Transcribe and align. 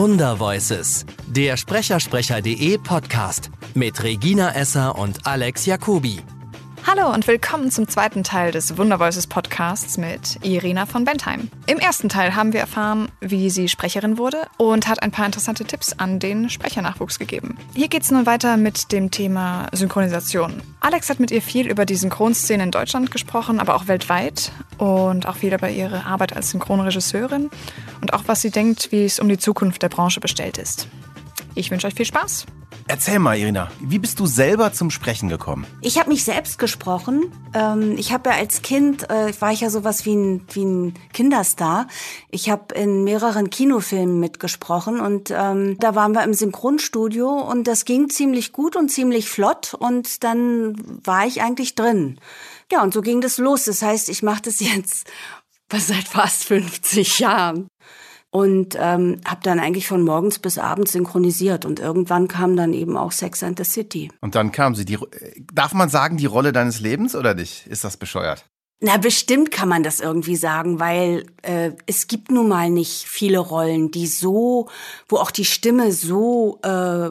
Wundervoices, 0.00 1.04
der 1.28 1.58
Sprechersprecher.de 1.58 2.78
Podcast 2.78 3.50
mit 3.74 4.02
Regina 4.02 4.54
Esser 4.54 4.96
und 4.96 5.26
Alex 5.26 5.66
Jacobi. 5.66 6.22
Hallo 6.86 7.12
und 7.12 7.26
willkommen 7.26 7.70
zum 7.70 7.88
zweiten 7.88 8.24
Teil 8.24 8.52
des 8.52 8.78
Wundervoices 8.78 9.26
Podcasts 9.26 9.98
mit 9.98 10.38
Irina 10.42 10.86
von 10.86 11.04
Bentheim. 11.04 11.50
Im 11.66 11.78
ersten 11.78 12.08
Teil 12.08 12.34
haben 12.34 12.54
wir 12.54 12.60
erfahren, 12.60 13.10
wie 13.20 13.50
sie 13.50 13.68
Sprecherin 13.68 14.16
wurde 14.16 14.46
und 14.56 14.88
hat 14.88 15.02
ein 15.02 15.10
paar 15.10 15.26
interessante 15.26 15.64
Tipps 15.64 15.92
an 15.92 16.18
den 16.18 16.48
Sprechernachwuchs 16.48 17.18
gegeben. 17.18 17.58
Hier 17.74 17.88
geht 17.88 18.02
es 18.02 18.10
nun 18.10 18.24
weiter 18.24 18.56
mit 18.56 18.92
dem 18.92 19.10
Thema 19.10 19.66
Synchronisation. 19.72 20.62
Alex 20.80 21.10
hat 21.10 21.20
mit 21.20 21.30
ihr 21.30 21.42
viel 21.42 21.68
über 21.68 21.84
die 21.84 21.96
Synchronszene 21.96 22.62
in 22.62 22.70
Deutschland 22.70 23.10
gesprochen, 23.10 23.60
aber 23.60 23.74
auch 23.74 23.86
weltweit 23.86 24.50
und 24.78 25.26
auch 25.26 25.36
viel 25.36 25.52
über 25.52 25.68
ihre 25.68 26.06
Arbeit 26.06 26.34
als 26.34 26.50
Synchronregisseurin 26.50 27.50
und 28.00 28.14
auch 28.14 28.22
was 28.26 28.40
sie 28.40 28.50
denkt, 28.50 28.90
wie 28.90 29.04
es 29.04 29.20
um 29.20 29.28
die 29.28 29.38
Zukunft 29.38 29.82
der 29.82 29.90
Branche 29.90 30.20
bestellt 30.20 30.56
ist. 30.56 30.88
Ich 31.54 31.70
wünsche 31.70 31.86
euch 31.86 31.94
viel 31.94 32.06
Spaß. 32.06 32.46
Erzähl 32.90 33.20
mal, 33.20 33.38
Irina, 33.38 33.70
wie 33.78 34.00
bist 34.00 34.18
du 34.18 34.26
selber 34.26 34.72
zum 34.72 34.90
Sprechen 34.90 35.28
gekommen? 35.28 35.64
Ich 35.80 35.96
habe 36.00 36.08
mich 36.08 36.24
selbst 36.24 36.58
gesprochen. 36.58 37.30
Ähm, 37.54 37.94
ich 37.96 38.12
habe 38.12 38.30
ja 38.30 38.34
als 38.36 38.62
Kind, 38.62 39.08
äh, 39.08 39.32
war 39.40 39.52
ich 39.52 39.60
ja 39.60 39.70
sowas 39.70 40.06
wie 40.06 40.16
ein, 40.16 40.44
wie 40.52 40.64
ein 40.64 40.94
Kinderstar. 41.12 41.86
Ich 42.32 42.50
habe 42.50 42.74
in 42.74 43.04
mehreren 43.04 43.48
Kinofilmen 43.48 44.18
mitgesprochen 44.18 44.98
und 44.98 45.30
ähm, 45.30 45.76
da 45.78 45.94
waren 45.94 46.10
wir 46.14 46.24
im 46.24 46.34
Synchronstudio 46.34 47.28
und 47.28 47.68
das 47.68 47.84
ging 47.84 48.10
ziemlich 48.10 48.52
gut 48.52 48.74
und 48.74 48.90
ziemlich 48.90 49.28
flott 49.28 49.72
und 49.72 50.24
dann 50.24 50.74
war 51.04 51.28
ich 51.28 51.42
eigentlich 51.42 51.76
drin. 51.76 52.18
Ja, 52.72 52.82
und 52.82 52.92
so 52.92 53.02
ging 53.02 53.20
das 53.20 53.38
los. 53.38 53.66
Das 53.66 53.82
heißt, 53.82 54.08
ich 54.08 54.24
mache 54.24 54.42
das 54.42 54.58
jetzt 54.74 55.06
seit 55.72 56.08
fast 56.08 56.42
50 56.42 57.20
Jahren 57.20 57.68
und 58.30 58.76
ähm, 58.78 59.20
habe 59.26 59.40
dann 59.42 59.58
eigentlich 59.58 59.88
von 59.88 60.02
morgens 60.04 60.38
bis 60.38 60.58
abends 60.58 60.92
synchronisiert 60.92 61.64
und 61.64 61.80
irgendwann 61.80 62.28
kam 62.28 62.56
dann 62.56 62.72
eben 62.72 62.96
auch 62.96 63.12
Sex 63.12 63.42
and 63.42 63.58
the 63.58 63.64
City. 63.64 64.10
Und 64.20 64.34
dann 64.34 64.52
kam 64.52 64.74
sie. 64.74 64.84
Die, 64.84 64.98
darf 65.52 65.74
man 65.74 65.88
sagen, 65.88 66.16
die 66.16 66.26
Rolle 66.26 66.52
deines 66.52 66.80
Lebens 66.80 67.16
oder 67.16 67.34
nicht? 67.34 67.66
Ist 67.66 67.84
das 67.84 67.96
bescheuert? 67.96 68.44
Na, 68.82 68.96
bestimmt 68.96 69.50
kann 69.50 69.68
man 69.68 69.82
das 69.82 70.00
irgendwie 70.00 70.36
sagen, 70.36 70.80
weil 70.80 71.26
äh, 71.42 71.72
es 71.84 72.06
gibt 72.06 72.30
nun 72.30 72.48
mal 72.48 72.70
nicht 72.70 73.04
viele 73.06 73.38
Rollen, 73.38 73.90
die 73.90 74.06
so, 74.06 74.70
wo 75.06 75.18
auch 75.18 75.30
die 75.30 75.44
Stimme 75.44 75.92
so 75.92 76.58
äh, 76.62 77.10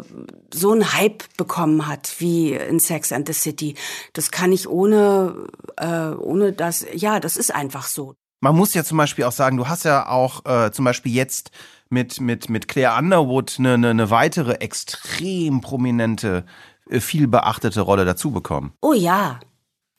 so 0.51 0.71
einen 0.71 0.93
Hype 0.93 1.25
bekommen 1.37 1.85
hat 1.85 2.15
wie 2.17 2.53
in 2.53 2.79
Sex 2.79 3.11
and 3.11 3.27
the 3.27 3.33
City. 3.33 3.75
Das 4.13 4.31
kann 4.31 4.51
ich 4.51 4.67
ohne 4.67 5.47
äh, 5.77 6.09
ohne 6.15 6.53
das. 6.53 6.87
Ja, 6.91 7.19
das 7.19 7.37
ist 7.37 7.53
einfach 7.53 7.85
so. 7.85 8.15
Man 8.41 8.55
muss 8.55 8.73
ja 8.73 8.83
zum 8.83 8.97
Beispiel 8.97 9.25
auch 9.25 9.31
sagen, 9.31 9.57
du 9.57 9.67
hast 9.67 9.83
ja 9.83 10.07
auch 10.07 10.45
äh, 10.45 10.71
zum 10.71 10.85
Beispiel 10.85 11.13
jetzt 11.13 11.51
mit, 11.89 12.21
mit, 12.21 12.49
mit 12.49 12.67
Claire 12.67 12.97
Underwood 12.97 13.55
eine, 13.59 13.73
eine, 13.73 13.89
eine 13.89 14.09
weitere 14.09 14.53
extrem 14.55 15.61
prominente, 15.61 16.45
äh, 16.89 16.99
viel 16.99 17.27
beachtete 17.27 17.81
Rolle 17.81 18.05
dazu 18.05 18.31
bekommen. 18.31 18.73
Oh 18.81 18.93
ja. 18.93 19.39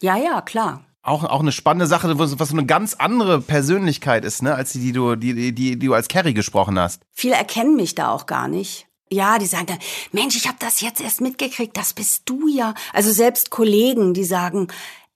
Ja, 0.00 0.16
ja, 0.16 0.40
klar. 0.40 0.84
Auch, 1.02 1.24
auch 1.24 1.40
eine 1.40 1.52
spannende 1.52 1.86
Sache, 1.86 2.18
was, 2.18 2.38
was 2.38 2.52
eine 2.52 2.66
ganz 2.66 2.94
andere 2.94 3.40
Persönlichkeit 3.40 4.24
ist, 4.24 4.42
ne, 4.42 4.54
als 4.54 4.72
die, 4.72 4.80
die 4.80 4.92
du, 4.92 5.16
die, 5.16 5.34
die, 5.34 5.52
die 5.52 5.78
du 5.78 5.94
als 5.94 6.08
Carrie 6.08 6.34
gesprochen 6.34 6.78
hast. 6.78 7.02
Viele 7.12 7.36
erkennen 7.36 7.76
mich 7.76 7.94
da 7.94 8.10
auch 8.10 8.26
gar 8.26 8.48
nicht. 8.48 8.86
Ja, 9.10 9.38
die 9.38 9.46
sagen 9.46 9.66
dann, 9.66 9.78
Mensch, 10.12 10.36
ich 10.36 10.46
habe 10.46 10.58
das 10.60 10.80
jetzt 10.80 11.00
erst 11.00 11.20
mitgekriegt, 11.20 11.76
das 11.76 11.94
bist 11.94 12.22
du 12.26 12.48
ja. 12.48 12.74
Also 12.92 13.10
selbst 13.10 13.50
Kollegen, 13.50 14.14
die 14.14 14.24
sagen, 14.24 14.68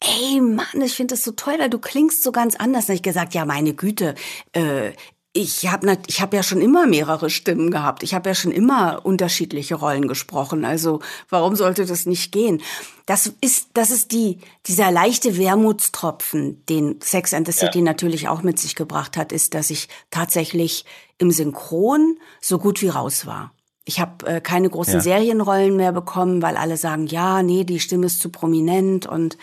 ey 0.05 0.41
Mann, 0.41 0.83
ich 0.83 0.95
finde 0.95 1.15
das 1.15 1.25
so 1.25 1.33
toll, 1.33 1.55
weil 1.59 1.71
du 1.71 1.79
klingst 1.79 2.23
so 2.23 2.33
ganz 2.33 2.57
anders. 2.57 2.89
Hab 2.89 2.95
ich 2.95 3.03
gesagt, 3.03 3.35
ja, 3.35 3.45
meine 3.45 3.75
Güte, 3.75 4.15
äh, 4.53 4.93
ich 5.37 5.67
habe 5.67 5.99
ich 6.07 6.21
hab 6.23 6.33
ja 6.33 6.45
schon 6.45 6.63
immer 6.63 6.87
mehrere 6.87 7.29
Stimmen 7.29 7.73
gehabt. 7.73 8.05
Ich 8.05 8.15
habe 8.15 8.29
ja 8.29 8.35
schon 8.37 8.53
immer 8.53 9.05
unterschiedliche 9.05 9.75
Rollen 9.75 10.07
gesprochen. 10.07 10.65
Also 10.65 11.01
warum 11.29 11.57
sollte 11.57 11.85
das 11.87 12.07
nicht 12.07 12.31
gehen? 12.31 12.63
Das 13.07 13.33
ist 13.41 13.71
das 13.75 13.91
ist 13.91 14.13
die 14.13 14.39
dieser 14.67 14.93
leichte 14.93 15.37
Wermutstropfen, 15.37 16.65
den 16.67 17.01
Sex 17.03 17.35
and 17.35 17.49
the 17.49 17.53
City 17.53 17.79
ja. 17.79 17.85
natürlich 17.85 18.29
auch 18.29 18.43
mit 18.43 18.61
sich 18.61 18.77
gebracht 18.77 19.17
hat, 19.17 19.33
ist, 19.33 19.55
dass 19.55 19.71
ich 19.71 19.89
tatsächlich 20.11 20.85
im 21.19 21.33
Synchron 21.33 22.17
so 22.41 22.59
gut 22.59 22.81
wie 22.81 22.89
raus 22.89 23.27
war. 23.27 23.54
Ich 23.85 24.01
habe 24.01 24.27
äh, 24.27 24.41
keine 24.41 24.71
großen 24.71 24.95
ja. 24.95 25.01
Serienrollen 25.01 25.77
mehr 25.77 25.93
bekommen, 25.93 26.41
weil 26.41 26.57
alle 26.57 26.77
sagen, 26.77 27.07
ja, 27.07 27.43
nee, 27.43 27.65
die 27.65 27.81
Stimme 27.81 28.07
ist 28.07 28.21
zu 28.21 28.31
prominent 28.31 29.07
und 29.07 29.37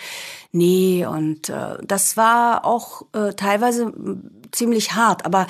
nee, 0.51 1.05
und 1.05 1.49
äh, 1.49 1.77
das 1.83 2.17
war 2.17 2.65
auch 2.65 3.03
äh, 3.13 3.33
teilweise 3.33 3.93
ziemlich 4.51 4.93
hart. 4.93 5.25
Aber 5.25 5.47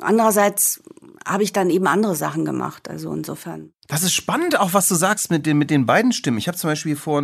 andererseits 0.00 0.82
habe 1.24 1.42
ich 1.42 1.52
dann 1.52 1.70
eben 1.70 1.86
andere 1.86 2.14
Sachen 2.14 2.44
gemacht. 2.44 2.88
Also 2.90 3.12
insofern. 3.12 3.72
Das 3.88 4.02
ist 4.02 4.12
spannend, 4.12 4.58
auch 4.58 4.74
was 4.74 4.88
du 4.88 4.94
sagst 4.94 5.30
mit 5.30 5.46
den, 5.46 5.56
mit 5.56 5.70
den 5.70 5.86
beiden 5.86 6.12
Stimmen. 6.12 6.38
Ich 6.38 6.48
habe 6.48 6.58
zum 6.58 6.68
Beispiel 6.68 6.96
vor 6.96 7.22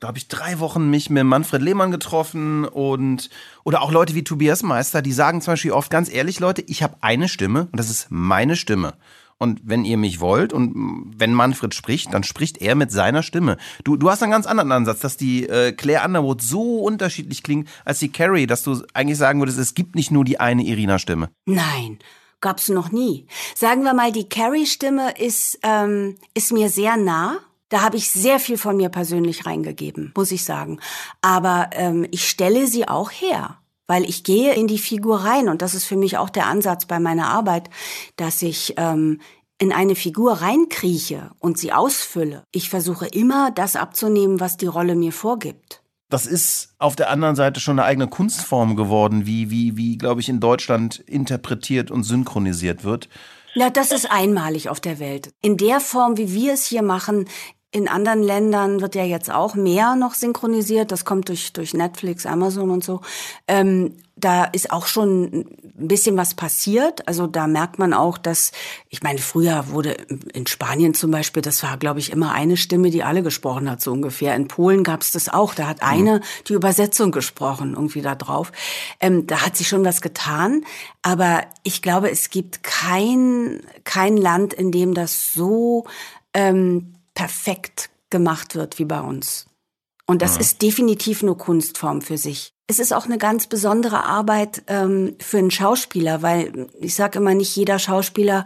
glaube 0.00 0.16
ich, 0.16 0.28
drei 0.28 0.58
Wochen 0.58 0.88
mich 0.88 1.10
mit 1.10 1.24
Manfred 1.24 1.60
Lehmann 1.60 1.90
getroffen 1.90 2.64
und 2.64 3.28
oder 3.64 3.82
auch 3.82 3.92
Leute 3.92 4.14
wie 4.14 4.24
Tobias 4.24 4.62
Meister, 4.62 5.02
die 5.02 5.12
sagen 5.12 5.42
zum 5.42 5.52
Beispiel 5.52 5.72
oft 5.72 5.90
ganz 5.90 6.10
ehrlich, 6.10 6.40
Leute, 6.40 6.62
ich 6.62 6.82
habe 6.82 6.96
eine 7.02 7.28
Stimme 7.28 7.68
und 7.70 7.76
das 7.78 7.90
ist 7.90 8.06
meine 8.08 8.56
Stimme. 8.56 8.94
Und 9.42 9.62
wenn 9.64 9.86
ihr 9.86 9.96
mich 9.96 10.20
wollt 10.20 10.52
und 10.52 11.14
wenn 11.16 11.32
Manfred 11.32 11.74
spricht, 11.74 12.12
dann 12.12 12.24
spricht 12.24 12.60
er 12.60 12.74
mit 12.74 12.92
seiner 12.92 13.22
Stimme. 13.22 13.56
Du, 13.84 13.96
du 13.96 14.10
hast 14.10 14.22
einen 14.22 14.32
ganz 14.32 14.46
anderen 14.46 14.70
Ansatz, 14.70 15.00
dass 15.00 15.16
die 15.16 15.48
äh, 15.48 15.72
Claire 15.72 16.04
Underwood 16.04 16.42
so 16.42 16.80
unterschiedlich 16.80 17.42
klingt 17.42 17.66
als 17.86 18.00
die 18.00 18.12
Carrie, 18.12 18.46
dass 18.46 18.62
du 18.62 18.82
eigentlich 18.92 19.16
sagen 19.16 19.40
würdest, 19.40 19.58
es 19.58 19.74
gibt 19.74 19.94
nicht 19.94 20.10
nur 20.10 20.26
die 20.26 20.38
eine 20.38 20.62
Irina-Stimme. 20.62 21.30
Nein, 21.46 22.00
gab's 22.42 22.68
noch 22.68 22.92
nie. 22.92 23.26
Sagen 23.54 23.82
wir 23.82 23.94
mal, 23.94 24.12
die 24.12 24.28
Carrie-Stimme 24.28 25.18
ist, 25.18 25.58
ähm, 25.62 26.16
ist 26.34 26.52
mir 26.52 26.68
sehr 26.68 26.98
nah. 26.98 27.38
Da 27.70 27.80
habe 27.80 27.96
ich 27.96 28.10
sehr 28.10 28.40
viel 28.40 28.58
von 28.58 28.76
mir 28.76 28.90
persönlich 28.90 29.46
reingegeben, 29.46 30.12
muss 30.14 30.32
ich 30.32 30.44
sagen. 30.44 30.80
Aber 31.22 31.70
ähm, 31.72 32.06
ich 32.10 32.28
stelle 32.28 32.66
sie 32.66 32.86
auch 32.86 33.10
her 33.10 33.59
weil 33.90 34.08
ich 34.08 34.22
gehe 34.22 34.54
in 34.54 34.68
die 34.68 34.78
Figur 34.78 35.24
rein 35.24 35.48
und 35.48 35.62
das 35.62 35.74
ist 35.74 35.84
für 35.84 35.96
mich 35.96 36.16
auch 36.16 36.30
der 36.30 36.46
Ansatz 36.46 36.84
bei 36.84 37.00
meiner 37.00 37.26
Arbeit, 37.26 37.70
dass 38.14 38.40
ich 38.40 38.74
ähm, 38.76 39.20
in 39.58 39.72
eine 39.72 39.96
Figur 39.96 40.34
reinkrieche 40.34 41.32
und 41.40 41.58
sie 41.58 41.72
ausfülle. 41.72 42.44
Ich 42.52 42.70
versuche 42.70 43.08
immer, 43.08 43.50
das 43.50 43.74
abzunehmen, 43.74 44.38
was 44.38 44.56
die 44.56 44.68
Rolle 44.68 44.94
mir 44.94 45.10
vorgibt. 45.10 45.82
Das 46.08 46.24
ist 46.24 46.72
auf 46.78 46.94
der 46.94 47.10
anderen 47.10 47.34
Seite 47.34 47.58
schon 47.58 47.80
eine 47.80 47.86
eigene 47.88 48.06
Kunstform 48.06 48.76
geworden, 48.76 49.26
wie, 49.26 49.50
wie, 49.50 49.76
wie, 49.76 49.98
glaube 49.98 50.20
ich, 50.20 50.28
in 50.28 50.38
Deutschland 50.38 51.00
interpretiert 51.00 51.90
und 51.90 52.04
synchronisiert 52.04 52.84
wird. 52.84 53.08
Ja, 53.54 53.70
das 53.70 53.90
ist 53.90 54.08
einmalig 54.08 54.68
auf 54.68 54.78
der 54.78 55.00
Welt. 55.00 55.32
In 55.42 55.56
der 55.56 55.80
Form, 55.80 56.16
wie 56.16 56.32
wir 56.32 56.52
es 56.52 56.64
hier 56.64 56.82
machen, 56.82 57.26
in 57.72 57.88
anderen 57.88 58.22
Ländern 58.22 58.80
wird 58.80 58.96
ja 58.96 59.04
jetzt 59.04 59.30
auch 59.30 59.54
mehr 59.54 59.94
noch 59.94 60.14
synchronisiert. 60.14 60.90
Das 60.90 61.04
kommt 61.04 61.28
durch, 61.28 61.52
durch 61.52 61.72
Netflix, 61.72 62.26
Amazon 62.26 62.70
und 62.70 62.82
so. 62.82 63.00
Ähm, 63.46 63.94
da 64.16 64.44
ist 64.44 64.70
auch 64.70 64.86
schon 64.86 65.22
ein 65.24 65.88
bisschen 65.88 66.16
was 66.16 66.34
passiert. 66.34 67.06
Also 67.08 67.26
da 67.26 67.46
merkt 67.46 67.78
man 67.78 67.94
auch, 67.94 68.18
dass, 68.18 68.52
ich 68.88 69.02
meine, 69.02 69.18
früher 69.18 69.68
wurde 69.68 69.92
in 70.34 70.46
Spanien 70.46 70.94
zum 70.94 71.10
Beispiel, 71.10 71.42
das 71.42 71.62
war, 71.62 71.78
glaube 71.78 72.00
ich, 72.00 72.10
immer 72.10 72.32
eine 72.32 72.56
Stimme, 72.56 72.90
die 72.90 73.02
alle 73.02 73.22
gesprochen 73.22 73.70
hat, 73.70 73.80
so 73.80 73.92
ungefähr. 73.92 74.34
In 74.34 74.48
Polen 74.48 74.84
gab 74.84 75.02
es 75.02 75.12
das 75.12 75.28
auch. 75.28 75.54
Da 75.54 75.68
hat 75.68 75.82
eine 75.82 76.20
die 76.48 76.54
Übersetzung 76.54 77.12
gesprochen, 77.12 77.74
irgendwie 77.74 78.02
da 78.02 78.14
drauf. 78.14 78.52
Ähm, 78.98 79.26
da 79.26 79.46
hat 79.46 79.56
sich 79.56 79.68
schon 79.68 79.84
was 79.84 80.02
getan. 80.02 80.64
Aber 81.02 81.42
ich 81.62 81.82
glaube, 81.82 82.10
es 82.10 82.30
gibt 82.30 82.62
kein, 82.62 83.60
kein 83.84 84.16
Land, 84.16 84.52
in 84.52 84.72
dem 84.72 84.92
das 84.92 85.32
so 85.32 85.86
ähm, 86.34 86.94
perfekt 87.14 87.90
gemacht 88.10 88.54
wird 88.54 88.78
wie 88.78 88.84
bei 88.84 89.00
uns. 89.00 89.46
Und 90.06 90.22
das 90.22 90.34
ja. 90.34 90.40
ist 90.40 90.62
definitiv 90.62 91.22
eine 91.22 91.36
Kunstform 91.36 92.02
für 92.02 92.18
sich. 92.18 92.52
Es 92.66 92.78
ist 92.78 92.92
auch 92.92 93.04
eine 93.04 93.18
ganz 93.18 93.46
besondere 93.46 94.04
Arbeit 94.04 94.62
ähm, 94.66 95.16
für 95.20 95.38
einen 95.38 95.50
Schauspieler, 95.50 96.22
weil 96.22 96.68
ich 96.80 96.94
sage 96.94 97.18
immer, 97.18 97.34
nicht 97.34 97.54
jeder 97.54 97.78
Schauspieler 97.78 98.44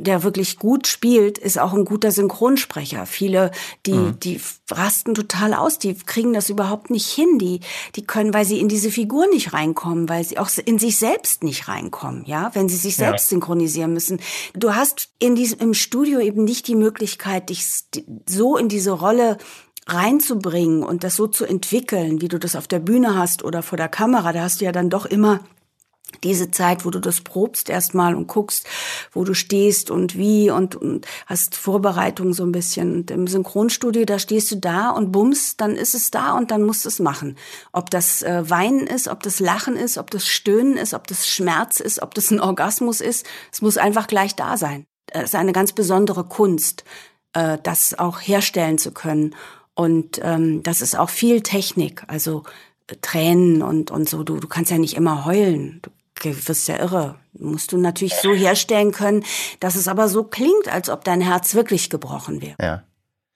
der 0.00 0.22
wirklich 0.22 0.58
gut 0.58 0.86
spielt, 0.86 1.38
ist 1.38 1.58
auch 1.58 1.74
ein 1.74 1.84
guter 1.84 2.12
Synchronsprecher. 2.12 3.04
Viele, 3.04 3.50
die, 3.84 3.92
mhm. 3.92 4.20
die 4.20 4.40
rasten 4.70 5.14
total 5.14 5.54
aus, 5.54 5.78
die 5.78 5.94
kriegen 5.94 6.32
das 6.32 6.48
überhaupt 6.50 6.90
nicht 6.90 7.06
hin. 7.06 7.38
Die, 7.38 7.60
die 7.96 8.06
können, 8.06 8.32
weil 8.32 8.44
sie 8.44 8.60
in 8.60 8.68
diese 8.68 8.90
Figur 8.90 9.26
nicht 9.28 9.52
reinkommen, 9.52 10.08
weil 10.08 10.24
sie 10.24 10.38
auch 10.38 10.50
in 10.64 10.78
sich 10.78 10.96
selbst 10.96 11.42
nicht 11.42 11.68
reinkommen, 11.68 12.24
ja, 12.26 12.50
wenn 12.54 12.68
sie 12.68 12.76
sich 12.76 12.96
selbst 12.96 13.26
ja. 13.26 13.36
synchronisieren 13.36 13.92
müssen. 13.92 14.20
Du 14.54 14.74
hast 14.74 15.10
in 15.18 15.34
diesem, 15.34 15.58
im 15.58 15.74
Studio 15.74 16.20
eben 16.20 16.44
nicht 16.44 16.68
die 16.68 16.76
Möglichkeit, 16.76 17.50
dich 17.50 17.66
so 18.28 18.56
in 18.56 18.68
diese 18.68 18.92
Rolle 18.92 19.38
reinzubringen 19.86 20.82
und 20.82 21.02
das 21.02 21.16
so 21.16 21.26
zu 21.26 21.44
entwickeln, 21.44 22.20
wie 22.20 22.28
du 22.28 22.38
das 22.38 22.56
auf 22.56 22.68
der 22.68 22.78
Bühne 22.78 23.16
hast 23.16 23.42
oder 23.42 23.62
vor 23.62 23.78
der 23.78 23.88
Kamera. 23.88 24.32
Da 24.32 24.42
hast 24.42 24.60
du 24.60 24.64
ja 24.64 24.72
dann 24.72 24.90
doch 24.90 25.06
immer 25.06 25.40
diese 26.24 26.50
Zeit, 26.50 26.84
wo 26.84 26.90
du 26.90 27.00
das 27.00 27.20
probst 27.20 27.70
erstmal 27.70 28.14
und 28.14 28.26
guckst, 28.26 28.66
wo 29.12 29.24
du 29.24 29.34
stehst 29.34 29.90
und 29.90 30.16
wie 30.16 30.50
und, 30.50 30.74
und 30.76 31.06
hast 31.26 31.56
Vorbereitung 31.56 32.32
so 32.32 32.44
ein 32.44 32.52
bisschen. 32.52 32.94
Und 32.94 33.10
im 33.10 33.26
Synchronstudio, 33.26 34.04
da 34.04 34.18
stehst 34.18 34.50
du 34.50 34.56
da 34.56 34.90
und 34.90 35.12
bums, 35.12 35.56
dann 35.56 35.76
ist 35.76 35.94
es 35.94 36.10
da 36.10 36.32
und 36.32 36.50
dann 36.50 36.62
musst 36.62 36.84
du 36.84 36.88
es 36.88 36.98
machen. 36.98 37.36
Ob 37.72 37.90
das 37.90 38.22
äh, 38.22 38.48
Weinen 38.48 38.86
ist, 38.86 39.08
ob 39.08 39.22
das 39.22 39.40
Lachen 39.40 39.76
ist, 39.76 39.98
ob 39.98 40.10
das 40.10 40.26
Stöhnen 40.26 40.76
ist, 40.76 40.94
ob 40.94 41.06
das 41.06 41.28
Schmerz 41.28 41.80
ist, 41.80 42.02
ob 42.02 42.14
das 42.14 42.30
ein 42.30 42.40
Orgasmus 42.40 43.00
ist, 43.00 43.26
es 43.52 43.62
muss 43.62 43.76
einfach 43.76 44.06
gleich 44.06 44.34
da 44.34 44.56
sein. 44.56 44.86
es 45.12 45.24
ist 45.24 45.34
eine 45.34 45.52
ganz 45.52 45.72
besondere 45.72 46.24
Kunst, 46.24 46.84
äh, 47.32 47.58
das 47.62 47.98
auch 47.98 48.20
herstellen 48.20 48.78
zu 48.78 48.92
können. 48.92 49.34
Und 49.74 50.20
ähm, 50.24 50.62
das 50.64 50.80
ist 50.80 50.98
auch 50.98 51.10
viel 51.10 51.40
Technik, 51.42 52.02
also 52.08 52.42
äh, 52.88 52.96
Tränen 53.00 53.62
und, 53.62 53.92
und 53.92 54.08
so. 54.08 54.24
Du, 54.24 54.38
du 54.38 54.48
kannst 54.48 54.72
ja 54.72 54.78
nicht 54.78 54.96
immer 54.96 55.24
heulen. 55.24 55.78
Du 55.82 55.90
wirst 56.24 56.68
ja 56.68 56.76
irre. 56.78 57.16
Musst 57.32 57.72
du 57.72 57.78
natürlich 57.78 58.14
so 58.14 58.34
herstellen 58.34 58.92
können, 58.92 59.24
dass 59.60 59.76
es 59.76 59.88
aber 59.88 60.08
so 60.08 60.24
klingt, 60.24 60.68
als 60.68 60.88
ob 60.88 61.04
dein 61.04 61.20
Herz 61.20 61.54
wirklich 61.54 61.90
gebrochen 61.90 62.42
wäre. 62.42 62.56
Ja. 62.60 62.82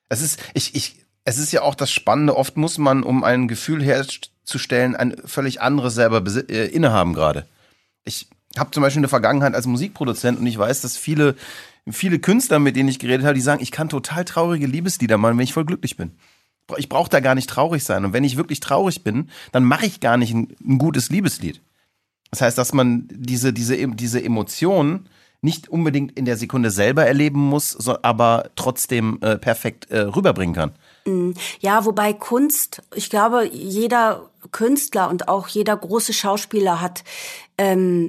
Es 0.08 0.20
ist, 0.20 0.40
ich, 0.54 0.74
ich, 0.74 1.04
es 1.24 1.38
ist 1.38 1.52
ja 1.52 1.62
auch 1.62 1.74
das 1.74 1.90
Spannende. 1.90 2.36
Oft 2.36 2.56
muss 2.56 2.78
man, 2.78 3.02
um 3.02 3.24
ein 3.24 3.48
Gefühl 3.48 3.82
herzustellen, 3.82 4.96
ein 4.96 5.16
völlig 5.24 5.60
anderes 5.60 5.94
selber 5.94 6.22
äh, 6.48 6.66
innehaben 6.66 7.14
gerade. 7.14 7.46
Ich 8.04 8.28
habe 8.58 8.70
zum 8.70 8.82
Beispiel 8.82 9.00
eine 9.00 9.08
Vergangenheit 9.08 9.54
als 9.54 9.66
Musikproduzent 9.66 10.38
und 10.38 10.46
ich 10.46 10.58
weiß, 10.58 10.82
dass 10.82 10.96
viele, 10.96 11.36
viele 11.90 12.18
Künstler, 12.18 12.58
mit 12.58 12.76
denen 12.76 12.88
ich 12.88 12.98
geredet 12.98 13.24
habe, 13.24 13.34
die 13.34 13.40
sagen, 13.40 13.62
ich 13.62 13.70
kann 13.70 13.88
total 13.88 14.24
traurige 14.24 14.66
Liebeslieder 14.66 15.16
machen, 15.16 15.38
wenn 15.38 15.44
ich 15.44 15.54
voll 15.54 15.64
glücklich 15.64 15.96
bin 15.96 16.12
ich 16.76 16.88
brauche 16.88 17.10
da 17.10 17.20
gar 17.20 17.34
nicht 17.34 17.50
traurig 17.50 17.84
sein. 17.84 18.04
Und 18.04 18.12
wenn 18.12 18.24
ich 18.24 18.36
wirklich 18.36 18.60
traurig 18.60 19.02
bin, 19.02 19.30
dann 19.50 19.64
mache 19.64 19.86
ich 19.86 20.00
gar 20.00 20.16
nicht 20.16 20.32
ein, 20.34 20.48
ein, 20.66 20.78
gutes 20.78 21.10
Liebeslied. 21.10 21.60
Das 22.32 22.40
heißt, 22.40 22.58
dass 22.58 22.72
man 22.72 23.06
diese, 23.10 23.52
diese, 23.52 23.86
diese 23.88 24.22
Emotionen 24.24 25.08
nicht 25.42 25.68
unbedingt 25.68 26.16
in 26.16 26.24
der 26.24 26.36
Sekunde 26.36 26.70
selber 26.70 27.04
erleben 27.04 27.40
muss, 27.40 27.76
aber 28.02 28.50
trotzdem 28.56 29.18
äh, 29.20 29.36
perfekt 29.36 29.90
äh, 29.90 30.00
rüberbringen 30.00 30.54
kann. 30.54 30.72
Mm, 31.04 31.32
ja, 31.60 31.84
wobei 31.84 32.14
Kunst, 32.14 32.82
ich 32.94 33.10
glaube, 33.10 33.46
jeder 33.52 34.30
Künstler 34.50 35.10
und 35.10 35.28
auch 35.28 35.48
jeder 35.48 35.76
große 35.76 36.14
Schauspieler 36.14 36.80
hat 36.80 37.04
ähm, 37.58 38.08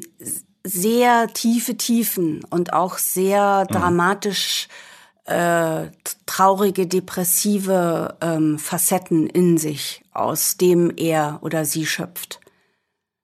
sehr 0.64 1.28
tiefe 1.34 1.76
Tiefen 1.76 2.46
und 2.50 2.72
auch 2.72 2.98
sehr 2.98 3.66
mhm. 3.68 3.74
dramatisch 3.74 4.70
äh, 5.26 5.88
traurige, 6.26 6.88
depressive 6.88 8.16
ähm, 8.22 8.58
Facetten 8.58 9.28
in 9.28 9.58
sich, 9.58 10.04
aus 10.14 10.56
dem 10.56 10.94
er 10.96 11.40
oder 11.42 11.66
sie 11.66 11.86
schöpft. 11.86 12.40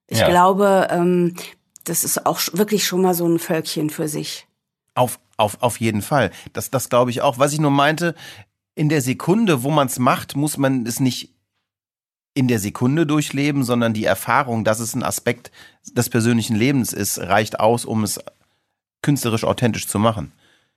Ich 0.09 0.19
ja. 0.19 0.27
glaube, 0.27 0.87
ähm, 0.89 1.35
das 1.83 2.03
ist 2.03 2.25
auch 2.25 2.41
wirklich 2.53 2.85
schon 2.85 3.01
mal 3.01 3.13
so 3.13 3.27
ein 3.27 3.39
Völkchen 3.39 3.89
für 3.89 4.07
sich. 4.07 4.47
Auf, 4.95 5.19
auf, 5.37 5.61
auf 5.61 5.79
jeden 5.79 6.01
Fall. 6.01 6.31
Das, 6.51 6.71
das 6.71 6.89
glaube 6.89 7.11
ich 7.11 7.21
auch. 7.21 7.37
Was 7.37 7.53
ich 7.53 7.59
nur 7.59 7.71
meinte, 7.71 8.15
in 8.75 8.89
der 8.89 9.01
Sekunde, 9.01 9.63
wo 9.63 9.69
man 9.69 9.87
es 9.87 9.99
macht, 9.99 10.35
muss 10.35 10.57
man 10.57 10.85
es 10.85 10.99
nicht 10.99 11.33
in 12.33 12.47
der 12.47 12.59
Sekunde 12.59 13.05
durchleben, 13.05 13.63
sondern 13.63 13.93
die 13.93 14.05
Erfahrung, 14.05 14.63
dass 14.63 14.79
es 14.79 14.95
ein 14.95 15.03
Aspekt 15.03 15.51
des 15.91 16.09
persönlichen 16.09 16.55
Lebens 16.55 16.91
ist, 16.91 17.19
reicht 17.19 17.59
aus, 17.59 17.85
um 17.85 18.03
es 18.03 18.19
künstlerisch 19.01 19.43
authentisch 19.43 19.87
zu 19.87 19.99
machen. 19.99 20.31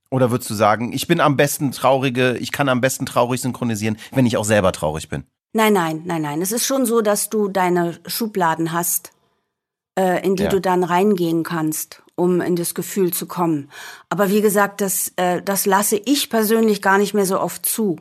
Oder 0.09 0.29
würdest 0.29 0.49
du 0.49 0.53
sagen, 0.53 0.93
ich 0.93 1.07
bin 1.07 1.19
am 1.19 1.37
besten 1.37 1.71
traurige, 1.71 2.37
ich 2.37 2.51
kann 2.51 2.69
am 2.69 2.81
besten 2.81 3.07
traurig 3.07 3.41
synchronisieren, 3.41 3.97
wenn 4.11 4.27
ich 4.27 4.37
auch 4.37 4.45
selber 4.45 4.71
traurig 4.71 5.09
bin? 5.09 5.23
Nein, 5.53 5.73
nein, 5.73 6.01
nein, 6.05 6.21
nein. 6.21 6.41
Es 6.41 6.51
ist 6.51 6.65
schon 6.65 6.85
so, 6.85 7.01
dass 7.01 7.29
du 7.29 7.47
deine 7.47 7.99
Schubladen 8.05 8.73
hast, 8.73 9.11
äh, 9.97 10.25
in 10.25 10.35
die 10.35 10.43
ja. 10.43 10.49
du 10.49 10.59
dann 10.59 10.83
reingehen 10.83 11.43
kannst, 11.43 12.03
um 12.15 12.41
in 12.41 12.55
das 12.55 12.73
Gefühl 12.73 13.11
zu 13.13 13.25
kommen. 13.25 13.69
Aber 14.09 14.29
wie 14.29 14.41
gesagt, 14.41 14.81
das, 14.81 15.11
äh, 15.15 15.41
das 15.41 15.65
lasse 15.65 15.97
ich 15.97 16.29
persönlich 16.29 16.81
gar 16.81 16.97
nicht 16.97 17.13
mehr 17.13 17.25
so 17.25 17.39
oft 17.39 17.65
zu, 17.65 17.97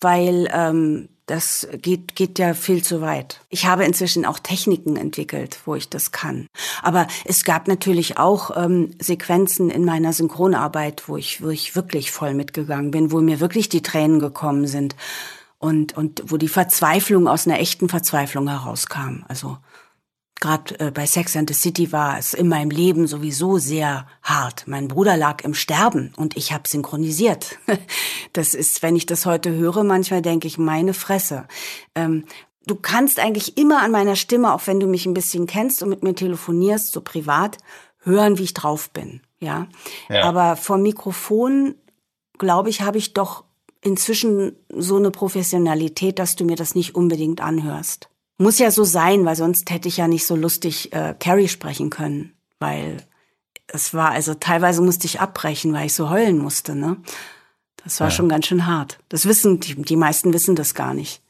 weil 0.00 0.48
ähm, 0.52 1.08
das 1.26 1.68
geht, 1.80 2.16
geht 2.16 2.38
ja 2.38 2.52
viel 2.52 2.82
zu 2.82 3.00
weit. 3.00 3.40
Ich 3.48 3.66
habe 3.66 3.84
inzwischen 3.84 4.26
auch 4.26 4.38
Techniken 4.38 4.96
entwickelt, 4.96 5.60
wo 5.64 5.74
ich 5.74 5.88
das 5.88 6.10
kann. 6.10 6.48
Aber 6.82 7.06
es 7.24 7.44
gab 7.44 7.68
natürlich 7.68 8.18
auch 8.18 8.56
ähm, 8.56 8.90
Sequenzen 8.98 9.70
in 9.70 9.84
meiner 9.84 10.12
Synchronarbeit, 10.12 11.04
wo 11.08 11.16
ich, 11.16 11.42
wo 11.42 11.48
ich 11.48 11.76
wirklich 11.76 12.10
voll 12.10 12.34
mitgegangen 12.34 12.90
bin, 12.90 13.12
wo 13.12 13.20
mir 13.20 13.40
wirklich 13.40 13.68
die 13.68 13.82
Tränen 13.82 14.18
gekommen 14.18 14.66
sind 14.66 14.96
und, 15.58 15.96
und 15.96 16.24
wo 16.26 16.36
die 16.36 16.48
Verzweiflung 16.48 17.28
aus 17.28 17.46
einer 17.46 17.60
echten 17.60 17.88
Verzweiflung 17.88 18.48
herauskam. 18.48 19.22
Also 19.28 19.58
Gerade 20.42 20.80
äh, 20.80 20.90
bei 20.90 21.06
Sex 21.06 21.36
and 21.36 21.48
the 21.48 21.54
City 21.54 21.92
war 21.92 22.18
es 22.18 22.34
in 22.34 22.48
meinem 22.48 22.70
Leben 22.70 23.06
sowieso 23.06 23.58
sehr 23.58 24.08
hart. 24.24 24.64
Mein 24.66 24.88
Bruder 24.88 25.16
lag 25.16 25.44
im 25.44 25.54
Sterben 25.54 26.12
und 26.16 26.36
ich 26.36 26.52
habe 26.52 26.68
synchronisiert. 26.68 27.58
das 28.32 28.54
ist, 28.54 28.82
wenn 28.82 28.96
ich 28.96 29.06
das 29.06 29.24
heute 29.24 29.52
höre, 29.52 29.84
manchmal 29.84 30.20
denke 30.20 30.48
ich, 30.48 30.58
meine 30.58 30.94
Fresse. 30.94 31.46
Ähm, 31.94 32.24
du 32.66 32.74
kannst 32.74 33.20
eigentlich 33.20 33.56
immer 33.56 33.82
an 33.82 33.92
meiner 33.92 34.16
Stimme, 34.16 34.52
auch 34.52 34.66
wenn 34.66 34.80
du 34.80 34.88
mich 34.88 35.06
ein 35.06 35.14
bisschen 35.14 35.46
kennst 35.46 35.80
und 35.80 35.90
mit 35.90 36.02
mir 36.02 36.16
telefonierst, 36.16 36.90
so 36.90 37.02
privat, 37.02 37.58
hören, 38.00 38.36
wie 38.36 38.42
ich 38.42 38.54
drauf 38.54 38.90
bin. 38.90 39.20
Ja. 39.38 39.68
ja. 40.08 40.24
Aber 40.24 40.56
vor 40.56 40.76
Mikrofon, 40.76 41.76
glaube 42.38 42.68
ich, 42.68 42.80
habe 42.80 42.98
ich 42.98 43.14
doch 43.14 43.44
inzwischen 43.80 44.56
so 44.68 44.96
eine 44.96 45.12
Professionalität, 45.12 46.18
dass 46.18 46.34
du 46.34 46.44
mir 46.44 46.56
das 46.56 46.74
nicht 46.74 46.96
unbedingt 46.96 47.40
anhörst. 47.40 48.08
Muss 48.38 48.58
ja 48.58 48.70
so 48.70 48.84
sein, 48.84 49.24
weil 49.24 49.36
sonst 49.36 49.70
hätte 49.70 49.88
ich 49.88 49.98
ja 49.98 50.08
nicht 50.08 50.26
so 50.26 50.34
lustig 50.34 50.92
äh, 50.92 51.14
Carrie 51.18 51.48
sprechen 51.48 51.90
können, 51.90 52.34
weil 52.58 53.06
es 53.68 53.94
war, 53.94 54.10
also 54.10 54.34
teilweise 54.34 54.82
musste 54.82 55.06
ich 55.06 55.20
abbrechen, 55.20 55.72
weil 55.72 55.86
ich 55.86 55.94
so 55.94 56.10
heulen 56.10 56.38
musste, 56.38 56.74
ne? 56.74 56.96
Das 57.84 57.98
war 58.00 58.08
ja. 58.08 58.10
schon 58.12 58.28
ganz 58.28 58.46
schön 58.46 58.66
hart. 58.66 58.98
Das 59.08 59.26
wissen, 59.26 59.58
die, 59.60 59.74
die 59.74 59.96
meisten 59.96 60.32
wissen 60.32 60.54
das 60.54 60.74
gar 60.74 60.94
nicht. 60.94 61.20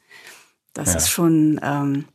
Das 0.73 0.89
ja. 0.89 0.97
ist 0.97 1.09
schon, 1.09 1.59
ähm, 1.63 2.05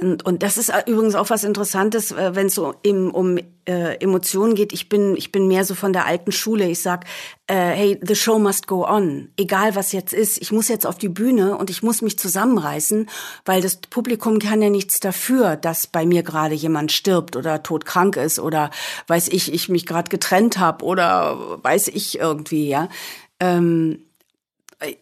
und, 0.00 0.24
und 0.24 0.42
das 0.42 0.58
ist 0.58 0.72
übrigens 0.86 1.14
auch 1.14 1.30
was 1.30 1.44
Interessantes, 1.44 2.12
äh, 2.12 2.34
wenn 2.34 2.46
es 2.46 2.54
so 2.54 2.74
im, 2.82 3.10
um 3.10 3.38
äh, 3.66 3.96
Emotionen 4.00 4.54
geht. 4.54 4.72
Ich 4.72 4.88
bin, 4.88 5.16
ich 5.16 5.32
bin 5.32 5.48
mehr 5.48 5.64
so 5.64 5.74
von 5.74 5.92
der 5.92 6.06
alten 6.06 6.32
Schule. 6.32 6.68
Ich 6.68 6.80
sag, 6.80 7.04
äh, 7.46 7.54
hey, 7.54 8.00
the 8.02 8.14
show 8.14 8.38
must 8.38 8.66
go 8.66 8.86
on. 8.86 9.28
Egal 9.36 9.74
was 9.74 9.92
jetzt 9.92 10.12
ist, 10.12 10.40
ich 10.40 10.52
muss 10.52 10.68
jetzt 10.68 10.86
auf 10.86 10.98
die 10.98 11.08
Bühne 11.08 11.56
und 11.56 11.68
ich 11.68 11.82
muss 11.82 12.02
mich 12.02 12.18
zusammenreißen, 12.18 13.08
weil 13.44 13.60
das 13.60 13.76
Publikum 13.76 14.38
kann 14.38 14.62
ja 14.62 14.70
nichts 14.70 15.00
dafür, 15.00 15.56
dass 15.56 15.86
bei 15.86 16.06
mir 16.06 16.22
gerade 16.22 16.54
jemand 16.54 16.92
stirbt 16.92 17.36
oder 17.36 17.62
todkrank 17.62 18.16
ist 18.16 18.38
oder 18.38 18.70
weiß 19.08 19.28
ich, 19.28 19.52
ich 19.52 19.68
mich 19.68 19.86
gerade 19.86 20.10
getrennt 20.10 20.58
habe 20.58 20.84
oder 20.84 21.58
weiß 21.62 21.88
ich 21.88 22.18
irgendwie, 22.18 22.68
ja. 22.68 22.88
Ähm, 23.40 24.07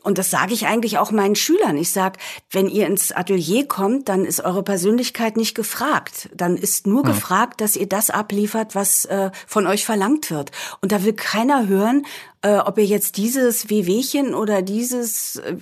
und 0.03 0.17
das 0.17 0.31
sage 0.31 0.55
ich 0.55 0.67
eigentlich 0.67 0.97
auch 0.97 1.11
meinen 1.11 1.37
Schülern. 1.37 1.77
Ich 1.77 1.91
sage, 1.91 2.19
wenn 2.51 2.67
ihr 2.67 2.87
ins 2.87 3.13
Atelier 3.13 3.69
kommt, 3.69 4.09
dann 4.09 4.25
ist 4.25 4.43
eure 4.43 4.63
Persönlichkeit 4.63 5.37
nicht 5.37 5.55
gefragt. 5.55 6.31
Dann 6.35 6.57
ist 6.57 6.87
nur 6.87 7.03
hm. 7.03 7.11
gefragt, 7.11 7.61
dass 7.61 7.77
ihr 7.77 7.87
das 7.87 8.09
abliefert, 8.09 8.75
was 8.75 9.05
äh, 9.05 9.31
von 9.47 9.67
euch 9.67 9.85
verlangt 9.85 10.31
wird. 10.31 10.51
Und 10.81 10.93
da 10.93 11.05
will 11.05 11.13
keiner 11.13 11.69
hören, 11.69 12.07
äh, 12.41 12.57
ob 12.57 12.79
ihr 12.79 12.87
jetzt 12.87 13.19
dieses 13.19 13.69
Wehwehchen 13.69 14.35
oder 14.35 14.63
dieses. 14.63 15.37
Äh, 15.37 15.57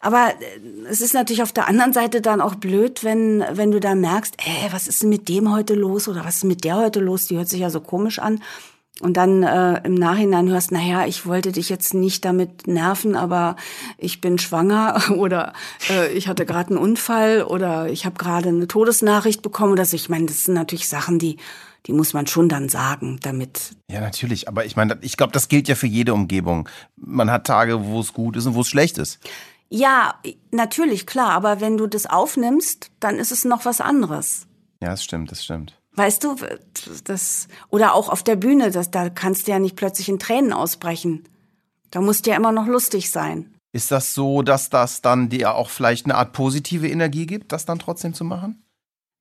aber 0.00 0.30
äh, 0.40 0.88
es 0.88 1.02
ist 1.02 1.12
natürlich 1.12 1.42
auf 1.42 1.52
der 1.52 1.68
anderen 1.68 1.92
Seite 1.92 2.22
dann 2.22 2.40
auch 2.40 2.54
blöd, 2.54 3.04
wenn, 3.04 3.44
wenn 3.52 3.70
du 3.70 3.78
da 3.78 3.94
merkst, 3.94 4.36
äh, 4.38 4.72
was 4.72 4.88
ist 4.88 5.02
denn 5.02 5.10
mit 5.10 5.28
dem 5.28 5.52
heute 5.52 5.74
los 5.74 6.08
oder 6.08 6.24
was 6.24 6.36
ist 6.36 6.44
mit 6.44 6.64
der 6.64 6.76
heute 6.76 7.00
los? 7.00 7.26
Die 7.26 7.36
hört 7.36 7.50
sich 7.50 7.60
ja 7.60 7.68
so 7.68 7.80
komisch 7.80 8.20
an 8.20 8.40
und 9.00 9.16
dann 9.16 9.42
äh, 9.42 9.80
im 9.84 9.94
Nachhinein 9.94 10.48
hörst, 10.48 10.70
naja, 10.70 11.04
ich 11.04 11.26
wollte 11.26 11.50
dich 11.50 11.68
jetzt 11.68 11.94
nicht 11.94 12.24
damit 12.24 12.68
nerven, 12.68 13.16
aber 13.16 13.56
ich 13.98 14.20
bin 14.20 14.38
schwanger 14.38 15.02
oder 15.16 15.52
äh, 15.90 16.12
ich 16.12 16.28
hatte 16.28 16.46
gerade 16.46 16.70
einen 16.70 16.78
Unfall 16.78 17.42
oder 17.42 17.88
ich 17.88 18.06
habe 18.06 18.16
gerade 18.16 18.50
eine 18.50 18.68
Todesnachricht 18.68 19.42
bekommen 19.42 19.72
oder 19.72 19.84
so. 19.84 19.96
Ich 19.96 20.08
meine, 20.08 20.26
das 20.26 20.44
sind 20.44 20.54
natürlich 20.54 20.88
Sachen, 20.88 21.18
die 21.18 21.38
die 21.86 21.92
muss 21.92 22.14
man 22.14 22.26
schon 22.26 22.48
dann 22.48 22.68
sagen, 22.68 23.18
damit. 23.22 23.76
Ja, 23.90 24.00
natürlich. 24.00 24.48
Aber 24.48 24.64
ich 24.64 24.74
meine, 24.74 24.96
ich 25.02 25.16
glaube, 25.16 25.32
das 25.32 25.48
gilt 25.48 25.68
ja 25.68 25.74
für 25.74 25.86
jede 25.86 26.14
Umgebung. 26.14 26.68
Man 26.96 27.30
hat 27.30 27.46
Tage, 27.46 27.84
wo 27.84 28.00
es 28.00 28.14
gut 28.14 28.36
ist 28.36 28.46
und 28.46 28.54
wo 28.54 28.62
es 28.62 28.68
schlecht 28.68 28.96
ist. 28.96 29.18
Ja, 29.68 30.14
natürlich, 30.50 31.06
klar. 31.06 31.32
Aber 31.32 31.60
wenn 31.60 31.76
du 31.76 31.86
das 31.86 32.06
aufnimmst, 32.06 32.90
dann 33.00 33.16
ist 33.16 33.32
es 33.32 33.44
noch 33.44 33.66
was 33.66 33.80
anderes. 33.82 34.46
Ja, 34.80 34.90
das 34.90 35.04
stimmt, 35.04 35.30
das 35.30 35.44
stimmt. 35.44 35.74
Weißt 35.96 36.24
du, 36.24 36.36
das, 37.04 37.48
oder 37.70 37.94
auch 37.94 38.08
auf 38.08 38.22
der 38.22 38.36
Bühne, 38.36 38.70
das, 38.70 38.90
da 38.90 39.10
kannst 39.10 39.46
du 39.46 39.52
ja 39.52 39.58
nicht 39.58 39.76
plötzlich 39.76 40.08
in 40.08 40.18
Tränen 40.18 40.52
ausbrechen. 40.52 41.24
Da 41.90 42.00
musst 42.00 42.26
du 42.26 42.30
ja 42.30 42.36
immer 42.36 42.50
noch 42.50 42.66
lustig 42.66 43.10
sein. 43.10 43.54
Ist 43.72 43.90
das 43.90 44.14
so, 44.14 44.42
dass 44.42 44.70
das 44.70 45.02
dann 45.02 45.28
dir 45.28 45.54
auch 45.54 45.70
vielleicht 45.70 46.06
eine 46.06 46.16
Art 46.16 46.32
positive 46.32 46.88
Energie 46.88 47.26
gibt, 47.26 47.52
das 47.52 47.64
dann 47.64 47.78
trotzdem 47.78 48.14
zu 48.14 48.24
machen? 48.24 48.62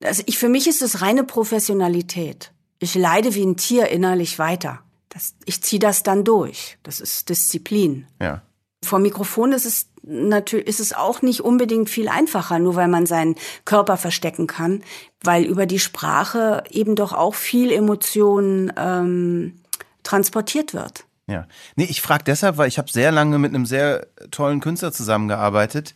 Also 0.03 0.23
ich, 0.25 0.37
für 0.37 0.49
mich 0.49 0.67
ist 0.67 0.81
es 0.81 1.01
reine 1.01 1.23
Professionalität. 1.23 2.51
Ich 2.79 2.95
leide 2.95 3.35
wie 3.35 3.45
ein 3.45 3.55
Tier 3.57 3.87
innerlich 3.89 4.39
weiter. 4.39 4.81
Das, 5.09 5.35
ich 5.45 5.61
ziehe 5.61 5.79
das 5.79 6.03
dann 6.03 6.23
durch. 6.23 6.77
Das 6.83 6.99
ist 6.99 7.29
Disziplin. 7.29 8.07
Ja. 8.19 8.41
Vor 8.83 8.99
Mikrofon 8.99 9.53
ist 9.53 9.65
es 9.65 9.87
natürlich 10.03 10.67
ist 10.67 10.79
es 10.79 10.93
auch 10.93 11.21
nicht 11.21 11.41
unbedingt 11.41 11.89
viel 11.89 12.09
einfacher, 12.09 12.59
nur 12.59 12.75
weil 12.75 12.87
man 12.87 13.05
seinen 13.05 13.35
Körper 13.65 13.97
verstecken 13.97 14.47
kann, 14.47 14.83
weil 15.23 15.45
über 15.45 15.65
die 15.65 15.79
Sprache 15.79 16.63
eben 16.69 16.95
doch 16.95 17.13
auch 17.13 17.35
viel 17.35 17.71
Emotion 17.71 18.71
ähm, 18.77 19.55
transportiert 20.03 20.73
wird. 20.73 21.05
Ja, 21.27 21.47
nee, 21.75 21.85
ich 21.85 22.01
frage 22.01 22.25
deshalb, 22.25 22.57
weil 22.57 22.67
ich 22.67 22.77
habe 22.77 22.91
sehr 22.91 23.11
lange 23.11 23.39
mit 23.39 23.53
einem 23.53 23.65
sehr 23.65 24.07
tollen 24.29 24.59
Künstler 24.59 24.91
zusammengearbeitet, 24.91 25.95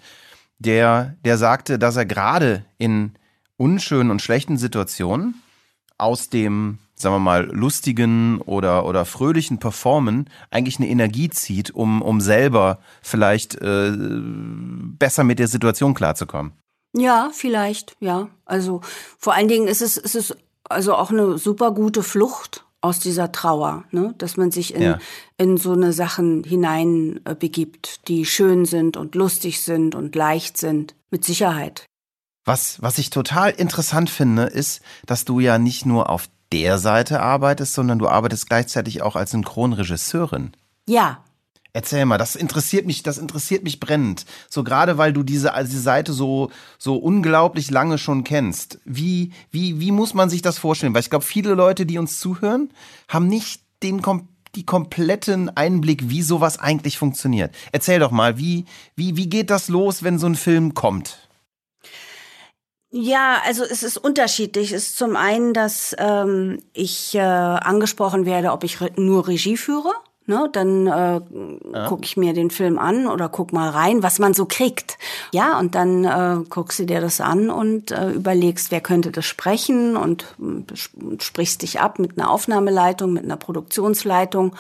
der 0.58 1.16
der 1.26 1.38
sagte, 1.38 1.78
dass 1.78 1.98
er 1.98 2.06
gerade 2.06 2.66
in 2.78 3.14
unschönen 3.58 4.10
und 4.10 4.22
schlechten 4.22 4.58
Situationen 4.58 5.42
aus 5.98 6.30
dem 6.30 6.80
sagen 6.98 7.16
wir 7.16 7.20
mal, 7.20 7.46
lustigen 7.51 8.42
oder, 8.42 8.86
oder 8.86 9.06
fröhlichen 9.06 9.60
Performen 9.60 10.30
eigentlich 10.50 10.77
eine 10.77 10.89
Energie 10.89 11.30
zieht, 11.30 11.72
um, 11.72 12.01
um 12.01 12.20
selber 12.20 12.80
vielleicht 13.01 13.56
äh, 13.56 13.94
besser 13.96 15.24
mit 15.24 15.39
der 15.39 15.48
Situation 15.48 15.94
klarzukommen. 15.94 16.54
Ja, 16.94 17.30
vielleicht, 17.32 17.96
ja. 18.00 18.30
Also 18.46 18.82
vor 19.20 19.34
allen 19.34 19.48
Dingen 19.48 19.68
ist 19.68 19.82
es, 19.82 19.98
ist 19.98 20.16
es 20.16 20.36
also 20.63 20.96
auch 20.96 21.12
eine 21.12 21.38
super 21.38 21.72
gute 21.72 22.01
Flucht 22.01 22.66
aus 22.82 23.00
dieser 23.00 23.32
Trauer, 23.32 23.84
ne? 23.92 24.16
dass 24.18 24.38
man 24.38 24.51
sich 24.51 24.74
in, 24.74 24.82
ja. 24.82 25.00
in 25.38 25.58
so 25.58 25.74
eine 25.74 25.94
Sachen 25.94 26.44
hinein 26.44 27.20
äh, 27.25 27.36
begibt, 27.36 28.08
die 28.08 28.25
schön 28.25 28.66
sind 28.66 28.98
und 28.98 29.16
lustig 29.16 29.62
sind 29.62 29.94
und 29.94 30.16
leicht 30.16 30.58
sind, 30.58 30.96
mit 31.10 31.24
Sicherheit. 31.24 31.86
Was, 32.46 32.82
was 32.82 32.98
ich 32.98 33.10
total 33.10 33.51
interessant 33.51 34.10
finde, 34.10 34.44
ist, 34.44 34.82
dass 35.06 35.25
du 35.25 35.39
ja 35.39 35.58
nicht 35.58 35.86
nur 35.86 36.10
auf 36.10 36.30
der 36.51 36.77
Seite 36.77 37.22
arbeitest, 37.22 37.74
sondern 37.74 38.00
du 38.00 38.08
arbeitest 38.08 38.48
gleichzeitig 38.48 39.01
auch 39.01 39.16
als 39.16 39.32
Synchronregisseurin. 39.32 40.51
Ja, 40.88 41.24
Erzähl 41.77 42.06
mal, 42.06 42.18
das 42.18 42.36
interessiert 42.36 42.88
mich, 42.88 43.04
das 43.04 43.20
interessiert 43.20 43.63
mich 43.63 43.80
brennend. 43.80 44.25
So 44.50 44.63
gerade 44.63 44.98
weil 44.98 45.13
du 45.13 45.22
diese, 45.22 45.54
also 45.54 45.70
diese 45.70 45.84
Seite 45.84 46.12
so, 46.12 46.50
so 46.80 46.96
unglaublich 46.96 47.70
lange 47.70 48.00
schon 48.00 48.24
kennst. 48.24 48.80
Wie, 48.84 49.32
wie, 49.51 49.80
wie 49.80 49.92
muss 49.92 50.16
man 50.16 50.27
sich 50.27 50.42
das 50.42 50.58
vorstellen? 50.58 50.96
Weil 50.96 51.01
ich 51.01 51.12
glaube, 51.12 51.24
viele 51.24 51.54
Leute, 51.54 51.86
die 51.86 52.00
uns 52.00 52.20
zuhören, 52.20 52.72
haben 53.08 53.27
nicht 53.27 53.62
den 53.84 54.01
die 54.56 54.66
kompletten 54.66 55.56
Einblick, 55.56 56.10
wie 56.10 56.24
sowas 56.24 56.58
eigentlich 56.58 56.98
funktioniert. 56.98 57.54
Erzähl 57.72 58.00
doch 58.00 58.10
mal, 58.10 58.39
wie, 58.39 58.66
wie, 58.96 59.16
wie 59.16 59.30
geht 59.30 59.51
das 59.51 59.68
los, 59.68 60.01
wenn 60.01 60.18
so 60.18 60.25
ein 60.25 60.34
Film 60.34 60.74
kommt? 60.74 61.26
Ja, 62.89 63.41
also 63.46 63.63
es 63.63 63.84
ist 63.84 63.98
unterschiedlich. 63.98 64.72
Es 64.72 64.88
ist 64.88 64.98
zum 64.98 65.15
einen, 65.15 65.53
dass 65.53 65.96
ähm, 66.00 66.60
ich 66.74 67.15
äh, 67.15 67.20
angesprochen 67.20 68.25
werde, 68.25 68.51
ob 68.51 68.63
ich 68.63 68.79
re 68.79 68.91
nur 68.96 69.27
Regie 69.27 69.58
führe. 69.58 69.91
Ne, 70.29 70.50
dann 70.51 70.88
äh, 70.88 71.22
ja. 71.72 71.88
gucke 71.88 72.03
ich 72.03 72.17
mir 72.17 72.34
den 72.34 72.51
Film 72.51 72.77
an 72.79 73.08
oder 73.08 73.29
guck 73.29 73.53
mal 73.53 73.70
rein, 73.70 74.03
was 74.03 74.20
man 74.20 74.34
so 74.34 74.46
kriegt. 74.46 74.98
Ja, 75.32 75.58
und 75.58 75.74
dann 75.74 76.03
äh, 76.03 76.44
guckst 76.50 76.79
du 76.79 76.86
dir 76.86 77.00
das 77.00 77.22
an 77.22 77.50
und 77.50 77.91
äh, 77.91 78.10
überlegst, 78.10 78.70
wer 78.70 78.82
könnte 78.82 79.12
das 79.12 79.24
sprechen 79.24 79.96
und, 79.96 80.25
und 80.38 80.74
sprichst 81.24 81.62
dich 81.62 81.79
ab 81.79 81.98
mit 81.98 82.17
einer 82.17 82.29
Aufnahmeleitung, 82.29 83.13
mit 83.13 83.24
einer 83.24 83.38
Produktionsleitung. 83.38 84.53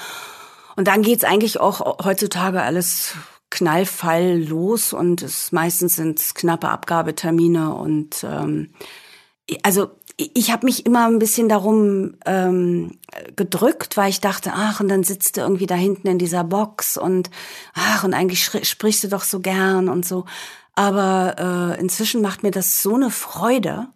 Und 0.77 0.87
dann 0.87 1.01
geht's 1.01 1.25
eigentlich 1.25 1.59
auch 1.59 2.05
heutzutage 2.05 2.61
alles 2.61 3.15
knallfall 3.57 4.39
los 4.43 4.93
und 4.93 5.21
es 5.21 5.51
meistens 5.51 5.95
sind 5.95 6.19
es 6.19 6.33
knappe 6.33 6.69
Abgabetermine 6.69 7.73
und 7.73 8.23
ähm, 8.23 8.69
also 9.63 9.91
ich 10.17 10.51
habe 10.51 10.65
mich 10.65 10.85
immer 10.85 11.07
ein 11.07 11.19
bisschen 11.19 11.47
darum 11.47 12.15
ähm, 12.25 12.97
gedrückt, 13.35 13.97
weil 13.97 14.09
ich 14.09 14.19
dachte, 14.19 14.51
ach, 14.53 14.79
und 14.79 14.89
dann 14.89 15.03
sitzt 15.03 15.37
du 15.37 15.41
irgendwie 15.41 15.67
da 15.67 15.75
hinten 15.75 16.07
in 16.07 16.17
dieser 16.17 16.43
Box 16.43 16.97
und 16.97 17.29
ach, 17.75 18.03
und 18.03 18.15
eigentlich 18.15 18.43
sprichst 18.43 19.03
du 19.03 19.09
doch 19.09 19.23
so 19.23 19.39
gern 19.39 19.89
und 19.89 20.05
so. 20.05 20.25
Aber 20.73 21.75
äh, 21.77 21.79
inzwischen 21.79 22.21
macht 22.21 22.41
mir 22.41 22.51
das 22.51 22.81
so 22.81 22.95
eine 22.95 23.11
Freude. 23.11 23.89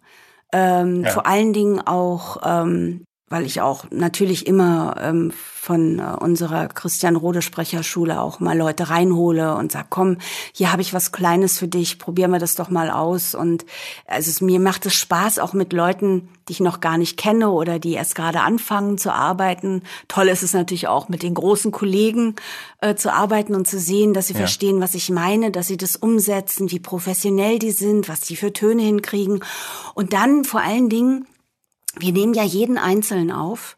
Ähm, 0.52 1.04
ja. 1.04 1.10
Vor 1.10 1.26
allen 1.26 1.52
Dingen 1.52 1.80
auch 1.80 2.38
ähm, 2.44 3.04
weil 3.32 3.46
ich 3.46 3.62
auch 3.62 3.86
natürlich 3.90 4.46
immer 4.46 4.94
ähm, 5.00 5.32
von 5.32 6.00
äh, 6.00 6.02
unserer 6.20 6.68
Christian 6.68 7.16
Rode 7.16 7.40
Sprecherschule 7.40 8.20
auch 8.20 8.40
mal 8.40 8.58
Leute 8.58 8.90
reinhole 8.90 9.54
und 9.54 9.72
sag, 9.72 9.86
komm, 9.88 10.18
hier 10.52 10.70
habe 10.70 10.82
ich 10.82 10.92
was 10.92 11.12
Kleines 11.12 11.58
für 11.58 11.66
dich, 11.66 11.98
probieren 11.98 12.30
wir 12.30 12.38
das 12.38 12.56
doch 12.56 12.68
mal 12.68 12.90
aus. 12.90 13.34
Und 13.34 13.64
also 14.06 14.28
es, 14.28 14.42
mir 14.42 14.60
macht 14.60 14.84
es 14.84 14.94
Spaß, 14.94 15.38
auch 15.38 15.54
mit 15.54 15.72
Leuten, 15.72 16.28
die 16.46 16.52
ich 16.52 16.60
noch 16.60 16.80
gar 16.80 16.98
nicht 16.98 17.16
kenne 17.16 17.48
oder 17.48 17.78
die 17.78 17.94
erst 17.94 18.16
gerade 18.16 18.40
anfangen 18.40 18.98
zu 18.98 19.14
arbeiten. 19.14 19.82
Toll 20.08 20.28
ist 20.28 20.42
es 20.42 20.52
natürlich 20.52 20.88
auch, 20.88 21.08
mit 21.08 21.22
den 21.22 21.32
großen 21.32 21.72
Kollegen 21.72 22.36
äh, 22.82 22.96
zu 22.96 23.14
arbeiten 23.14 23.54
und 23.54 23.66
zu 23.66 23.78
sehen, 23.78 24.12
dass 24.12 24.26
sie 24.26 24.34
ja. 24.34 24.40
verstehen, 24.40 24.82
was 24.82 24.94
ich 24.94 25.08
meine, 25.08 25.50
dass 25.50 25.68
sie 25.68 25.78
das 25.78 25.96
umsetzen, 25.96 26.70
wie 26.70 26.80
professionell 26.80 27.58
die 27.58 27.70
sind, 27.70 28.10
was 28.10 28.20
die 28.20 28.36
für 28.36 28.52
Töne 28.52 28.82
hinkriegen. 28.82 29.42
Und 29.94 30.12
dann 30.12 30.44
vor 30.44 30.60
allen 30.60 30.90
Dingen 30.90 31.24
wir 31.98 32.12
nehmen 32.12 32.34
ja 32.34 32.44
jeden 32.44 32.78
Einzelnen 32.78 33.30
auf. 33.30 33.76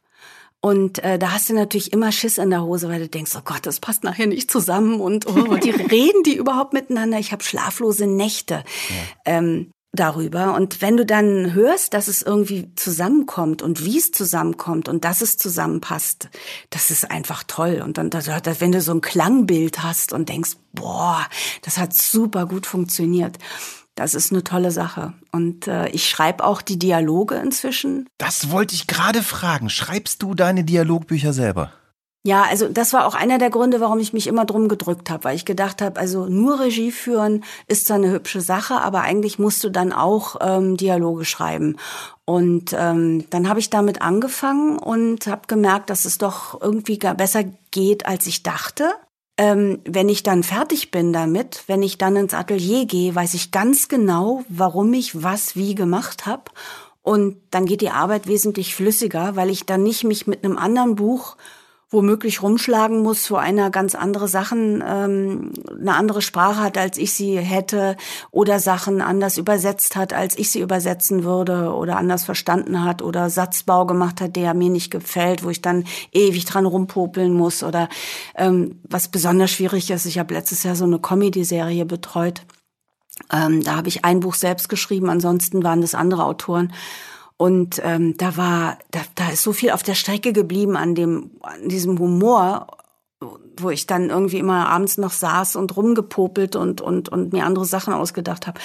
Und 0.60 1.04
äh, 1.04 1.18
da 1.18 1.32
hast 1.32 1.50
du 1.50 1.54
natürlich 1.54 1.92
immer 1.92 2.10
Schiss 2.10 2.38
in 2.38 2.48
der 2.48 2.62
Hose, 2.62 2.88
weil 2.88 3.00
du 3.00 3.08
denkst, 3.08 3.32
oh 3.36 3.42
Gott, 3.44 3.66
das 3.66 3.80
passt 3.80 4.02
nachher 4.02 4.26
nicht 4.26 4.50
zusammen 4.50 4.98
und 4.98 5.26
oh, 5.26 5.56
die 5.62 5.70
reden 5.70 6.22
die 6.22 6.36
überhaupt 6.36 6.72
miteinander. 6.72 7.18
Ich 7.18 7.32
habe 7.32 7.44
schlaflose 7.44 8.06
Nächte 8.06 8.64
ja. 8.64 8.94
ähm, 9.26 9.70
darüber. 9.92 10.54
Und 10.54 10.80
wenn 10.80 10.96
du 10.96 11.04
dann 11.04 11.52
hörst, 11.52 11.92
dass 11.92 12.08
es 12.08 12.22
irgendwie 12.22 12.74
zusammenkommt 12.76 13.60
und 13.60 13.84
wie 13.84 13.98
es 13.98 14.10
zusammenkommt 14.10 14.88
und 14.88 15.04
dass 15.04 15.20
es 15.20 15.36
zusammenpasst, 15.36 16.30
das 16.70 16.90
ist 16.90 17.10
einfach 17.10 17.44
toll. 17.46 17.82
Und 17.84 17.98
dann, 17.98 18.10
wenn 18.12 18.72
du 18.72 18.80
so 18.80 18.92
ein 18.92 19.00
Klangbild 19.00 19.82
hast 19.82 20.14
und 20.14 20.30
denkst, 20.30 20.52
boah, 20.72 21.26
das 21.60 21.78
hat 21.78 21.92
super 21.94 22.46
gut 22.46 22.66
funktioniert. 22.66 23.38
Das 23.94 24.14
ist 24.14 24.32
eine 24.32 24.42
tolle 24.42 24.70
Sache. 24.70 25.14
Und 25.30 25.68
äh, 25.68 25.88
ich 25.88 26.08
schreibe 26.08 26.44
auch 26.44 26.62
die 26.62 26.78
Dialoge 26.78 27.36
inzwischen. 27.36 28.08
Das 28.18 28.50
wollte 28.50 28.74
ich 28.74 28.86
gerade 28.86 29.22
fragen. 29.22 29.70
Schreibst 29.70 30.22
du 30.22 30.34
deine 30.34 30.64
Dialogbücher 30.64 31.32
selber? 31.32 31.72
Ja, 32.26 32.44
also 32.48 32.68
das 32.68 32.94
war 32.94 33.06
auch 33.06 33.14
einer 33.14 33.36
der 33.36 33.50
Gründe, 33.50 33.80
warum 33.80 33.98
ich 33.98 34.14
mich 34.14 34.26
immer 34.26 34.46
drum 34.46 34.68
gedrückt 34.68 35.10
habe, 35.10 35.24
weil 35.24 35.36
ich 35.36 35.44
gedacht 35.44 35.82
habe, 35.82 36.00
also 36.00 36.24
nur 36.24 36.58
Regie 36.58 36.90
führen 36.90 37.44
ist 37.66 37.86
zwar 37.86 37.98
eine 37.98 38.10
hübsche 38.10 38.40
Sache, 38.40 38.80
aber 38.80 39.02
eigentlich 39.02 39.38
musst 39.38 39.62
du 39.62 39.68
dann 39.68 39.92
auch 39.92 40.36
ähm, 40.40 40.78
Dialoge 40.78 41.26
schreiben. 41.26 41.76
Und 42.24 42.74
ähm, 42.76 43.26
dann 43.28 43.46
habe 43.46 43.60
ich 43.60 43.68
damit 43.68 44.00
angefangen 44.00 44.78
und 44.78 45.26
habe 45.26 45.42
gemerkt, 45.48 45.90
dass 45.90 46.06
es 46.06 46.16
doch 46.16 46.58
irgendwie 46.62 46.98
gar 46.98 47.14
besser 47.14 47.44
geht, 47.70 48.06
als 48.06 48.26
ich 48.26 48.42
dachte. 48.42 48.90
Ähm, 49.36 49.80
wenn 49.84 50.08
ich 50.08 50.22
dann 50.22 50.44
fertig 50.44 50.92
bin 50.92 51.12
damit, 51.12 51.64
wenn 51.66 51.82
ich 51.82 51.98
dann 51.98 52.14
ins 52.14 52.34
Atelier 52.34 52.86
gehe, 52.86 53.14
weiß 53.14 53.34
ich 53.34 53.50
ganz 53.50 53.88
genau, 53.88 54.44
warum 54.48 54.92
ich 54.92 55.22
was 55.22 55.56
wie 55.56 55.74
gemacht 55.74 56.26
habe. 56.26 56.44
Und 57.02 57.36
dann 57.50 57.66
geht 57.66 57.80
die 57.80 57.90
Arbeit 57.90 58.28
wesentlich 58.28 58.74
flüssiger, 58.74 59.36
weil 59.36 59.50
ich 59.50 59.66
dann 59.66 59.82
nicht 59.82 60.04
mich 60.04 60.26
mit 60.26 60.44
einem 60.44 60.56
anderen 60.56 60.94
Buch 60.94 61.36
womöglich 61.94 62.42
rumschlagen 62.42 63.02
muss, 63.02 63.30
wo 63.30 63.36
einer 63.36 63.70
ganz 63.70 63.94
andere 63.94 64.28
Sachen, 64.28 64.82
ähm, 64.86 65.52
eine 65.70 65.94
andere 65.94 66.20
Sprache 66.20 66.60
hat, 66.60 66.76
als 66.76 66.98
ich 66.98 67.14
sie 67.14 67.38
hätte, 67.38 67.96
oder 68.30 68.60
Sachen 68.60 69.00
anders 69.00 69.38
übersetzt 69.38 69.96
hat, 69.96 70.12
als 70.12 70.36
ich 70.36 70.50
sie 70.50 70.60
übersetzen 70.60 71.24
würde, 71.24 71.72
oder 71.72 71.96
anders 71.96 72.24
verstanden 72.24 72.84
hat, 72.84 73.00
oder 73.00 73.30
Satzbau 73.30 73.86
gemacht 73.86 74.20
hat, 74.20 74.36
der 74.36 74.52
mir 74.52 74.70
nicht 74.70 74.90
gefällt, 74.90 75.44
wo 75.44 75.50
ich 75.50 75.62
dann 75.62 75.84
ewig 76.12 76.44
dran 76.44 76.66
rumpopeln 76.66 77.32
muss, 77.32 77.62
oder 77.62 77.88
ähm, 78.36 78.80
was 78.82 79.08
besonders 79.08 79.50
schwierig 79.50 79.90
ist, 79.90 80.04
ich 80.04 80.18
habe 80.18 80.34
letztes 80.34 80.64
Jahr 80.64 80.76
so 80.76 80.84
eine 80.84 80.98
Comedy-Serie 80.98 81.86
betreut. 81.86 82.42
Ähm, 83.32 83.62
da 83.62 83.76
habe 83.76 83.88
ich 83.88 84.04
ein 84.04 84.20
Buch 84.20 84.34
selbst 84.34 84.68
geschrieben, 84.68 85.08
ansonsten 85.08 85.62
waren 85.62 85.80
das 85.80 85.94
andere 85.94 86.24
Autoren. 86.24 86.72
Und 87.36 87.80
ähm, 87.82 88.16
da 88.16 88.36
war, 88.36 88.78
da, 88.90 89.00
da 89.16 89.30
ist 89.30 89.42
so 89.42 89.52
viel 89.52 89.70
auf 89.70 89.82
der 89.82 89.94
Strecke 89.94 90.32
geblieben 90.32 90.76
an 90.76 90.94
dem, 90.94 91.32
an 91.40 91.68
diesem 91.68 91.98
Humor, 91.98 92.68
wo 93.56 93.70
ich 93.70 93.86
dann 93.86 94.10
irgendwie 94.10 94.38
immer 94.38 94.68
abends 94.68 94.98
noch 94.98 95.12
saß 95.12 95.56
und 95.56 95.76
rumgepopelt 95.76 96.56
und 96.56 96.80
und 96.80 97.08
und 97.08 97.32
mir 97.32 97.44
andere 97.44 97.64
Sachen 97.64 97.94
ausgedacht 97.94 98.46
habe. 98.46 98.60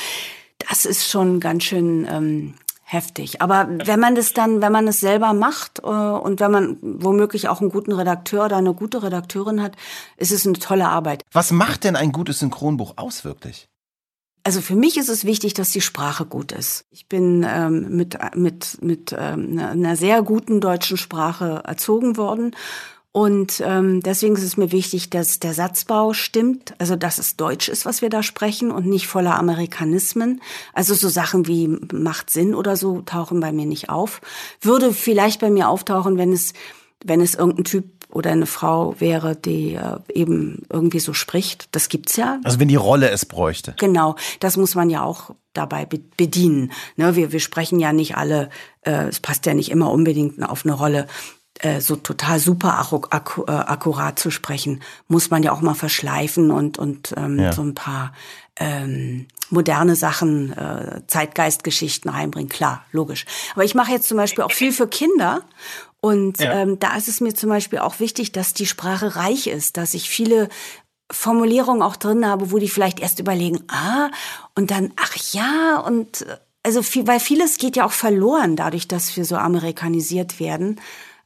Das 0.69 0.85
ist 0.85 1.09
schon 1.09 1.39
ganz 1.39 1.63
schön 1.63 2.05
ähm, 2.09 2.53
heftig. 2.83 3.41
Aber 3.41 3.67
wenn 3.69 3.99
man 3.99 4.15
das 4.15 4.33
dann, 4.33 4.61
wenn 4.61 4.71
man 4.71 4.87
es 4.87 4.99
selber 4.99 5.33
macht 5.33 5.79
äh, 5.79 5.87
und 5.87 6.39
wenn 6.39 6.51
man 6.51 6.77
womöglich 6.81 7.47
auch 7.47 7.61
einen 7.61 7.71
guten 7.71 7.93
Redakteur 7.93 8.45
oder 8.45 8.57
eine 8.57 8.73
gute 8.73 9.03
Redakteurin 9.03 9.61
hat, 9.61 9.75
ist 10.17 10.31
es 10.31 10.45
eine 10.45 10.57
tolle 10.59 10.89
Arbeit. 10.89 11.23
Was 11.31 11.51
macht 11.51 11.83
denn 11.83 11.95
ein 11.95 12.11
gutes 12.11 12.39
Synchronbuch 12.39 12.93
aus 12.97 13.23
wirklich? 13.23 13.68
Also 14.49 14.61
für 14.61 14.75
mich 14.75 14.97
ist 14.97 15.09
es 15.09 15.25
wichtig, 15.25 15.53
dass 15.53 15.69
die 15.69 15.79
Sprache 15.79 16.25
gut 16.25 16.51
ist. 16.51 16.85
Ich 16.89 17.07
bin 17.07 17.45
ähm, 17.47 17.95
mit, 17.95 18.17
mit, 18.33 18.81
mit 18.81 19.15
ähm, 19.15 19.53
ne, 19.53 19.69
einer 19.69 19.95
sehr 19.95 20.23
guten 20.23 20.59
deutschen 20.59 20.97
Sprache 20.97 21.61
erzogen 21.65 22.17
worden. 22.17 22.55
Und 23.11 23.61
ähm, 23.63 24.01
deswegen 24.01 24.35
ist 24.35 24.41
es 24.41 24.57
mir 24.57 24.71
wichtig, 24.71 25.11
dass 25.11 25.37
der 25.37 25.53
Satzbau 25.53 26.13
stimmt, 26.13 26.73
also 26.79 26.95
dass 26.95 27.19
es 27.19 27.37
Deutsch 27.37 27.69
ist, 27.69 27.85
was 27.85 28.01
wir 28.01 28.09
da 28.09 28.23
sprechen 28.23 28.71
und 28.71 28.87
nicht 28.87 29.05
voller 29.05 29.37
Amerikanismen. 29.37 30.41
Also 30.73 30.95
so 30.95 31.09
Sachen 31.09 31.45
wie 31.45 31.67
macht 31.93 32.31
Sinn 32.31 32.55
oder 32.55 32.75
so 32.75 33.03
tauchen 33.03 33.41
bei 33.41 33.51
mir 33.51 33.67
nicht 33.67 33.91
auf. 33.91 34.19
Würde 34.61 34.93
vielleicht 34.93 35.41
bei 35.41 35.51
mir 35.51 35.69
auftauchen, 35.69 36.17
wenn 36.17 36.33
es, 36.33 36.53
wenn 37.05 37.21
es 37.21 37.35
irgendein 37.35 37.65
Typ 37.65 37.98
oder 38.09 38.31
eine 38.31 38.47
Frau 38.47 38.95
wäre, 38.99 39.35
die 39.35 39.75
äh, 39.75 39.97
eben 40.13 40.63
irgendwie 40.69 40.99
so 40.99 41.13
spricht. 41.13 41.69
Das 41.71 41.89
gibt's 41.89 42.15
ja. 42.15 42.39
Also 42.43 42.59
wenn 42.59 42.67
die 42.67 42.75
Rolle 42.75 43.09
es 43.09 43.25
bräuchte. 43.25 43.75
Genau, 43.77 44.15
das 44.39 44.57
muss 44.57 44.75
man 44.75 44.89
ja 44.89 45.03
auch 45.03 45.35
dabei 45.53 45.85
bedienen. 45.85 46.71
Ne, 46.95 47.15
wir, 47.15 47.31
wir 47.31 47.39
sprechen 47.39 47.79
ja 47.79 47.93
nicht 47.93 48.17
alle, 48.17 48.49
äh, 48.81 49.07
es 49.07 49.19
passt 49.19 49.45
ja 49.45 49.53
nicht 49.53 49.69
immer 49.71 49.91
unbedingt 49.91 50.41
auf 50.43 50.65
eine 50.65 50.73
Rolle 50.73 51.07
äh, 51.59 51.81
so 51.81 51.95
total 51.95 52.39
super 52.39 52.79
akku 53.09 53.43
äh, 53.43 53.51
akkurat 53.51 54.17
zu 54.17 54.31
sprechen, 54.31 54.81
muss 55.07 55.29
man 55.29 55.43
ja 55.43 55.51
auch 55.51 55.61
mal 55.61 55.75
verschleifen 55.75 56.51
und, 56.51 56.77
und 56.77 57.13
ähm, 57.17 57.37
ja. 57.37 57.51
so 57.51 57.61
ein 57.61 57.75
paar 57.75 58.13
ähm, 58.55 59.27
moderne 59.49 59.95
Sachen, 59.95 60.53
äh, 60.53 61.01
Zeitgeistgeschichten 61.07 62.09
reinbringen. 62.09 62.49
Klar, 62.49 62.85
logisch. 62.91 63.25
Aber 63.53 63.63
ich 63.63 63.75
mache 63.75 63.91
jetzt 63.91 64.07
zum 64.07 64.17
Beispiel 64.17 64.43
auch 64.43 64.51
viel 64.51 64.71
für 64.71 64.87
Kinder 64.87 65.41
Und 66.01 66.39
Ja. 66.39 66.53
ähm, 66.61 66.79
da 66.79 66.95
ist 66.95 67.07
es 67.07 67.19
mir 67.21 67.33
zum 67.33 67.49
Beispiel 67.49 67.79
auch 67.79 67.99
wichtig, 67.99 68.31
dass 68.31 68.53
die 68.53 68.65
Sprache 68.65 69.15
reich 69.15 69.47
ist, 69.47 69.77
dass 69.77 69.93
ich 69.93 70.09
viele 70.09 70.49
Formulierungen 71.11 71.81
auch 71.81 71.95
drin 71.95 72.25
habe, 72.25 72.51
wo 72.51 72.57
die 72.59 72.69
vielleicht 72.69 72.99
erst 72.99 73.19
überlegen, 73.19 73.63
ah, 73.67 74.09
und 74.55 74.71
dann, 74.71 74.93
ach 74.95 75.15
ja, 75.33 75.79
und 75.79 76.21
äh, 76.21 76.37
also 76.63 76.83
viel, 76.83 77.07
weil 77.07 77.19
vieles 77.19 77.57
geht 77.57 77.75
ja 77.77 77.85
auch 77.85 77.91
verloren 77.91 78.55
dadurch, 78.55 78.87
dass 78.87 79.15
wir 79.17 79.25
so 79.25 79.35
amerikanisiert 79.37 80.39
werden. 80.39 80.79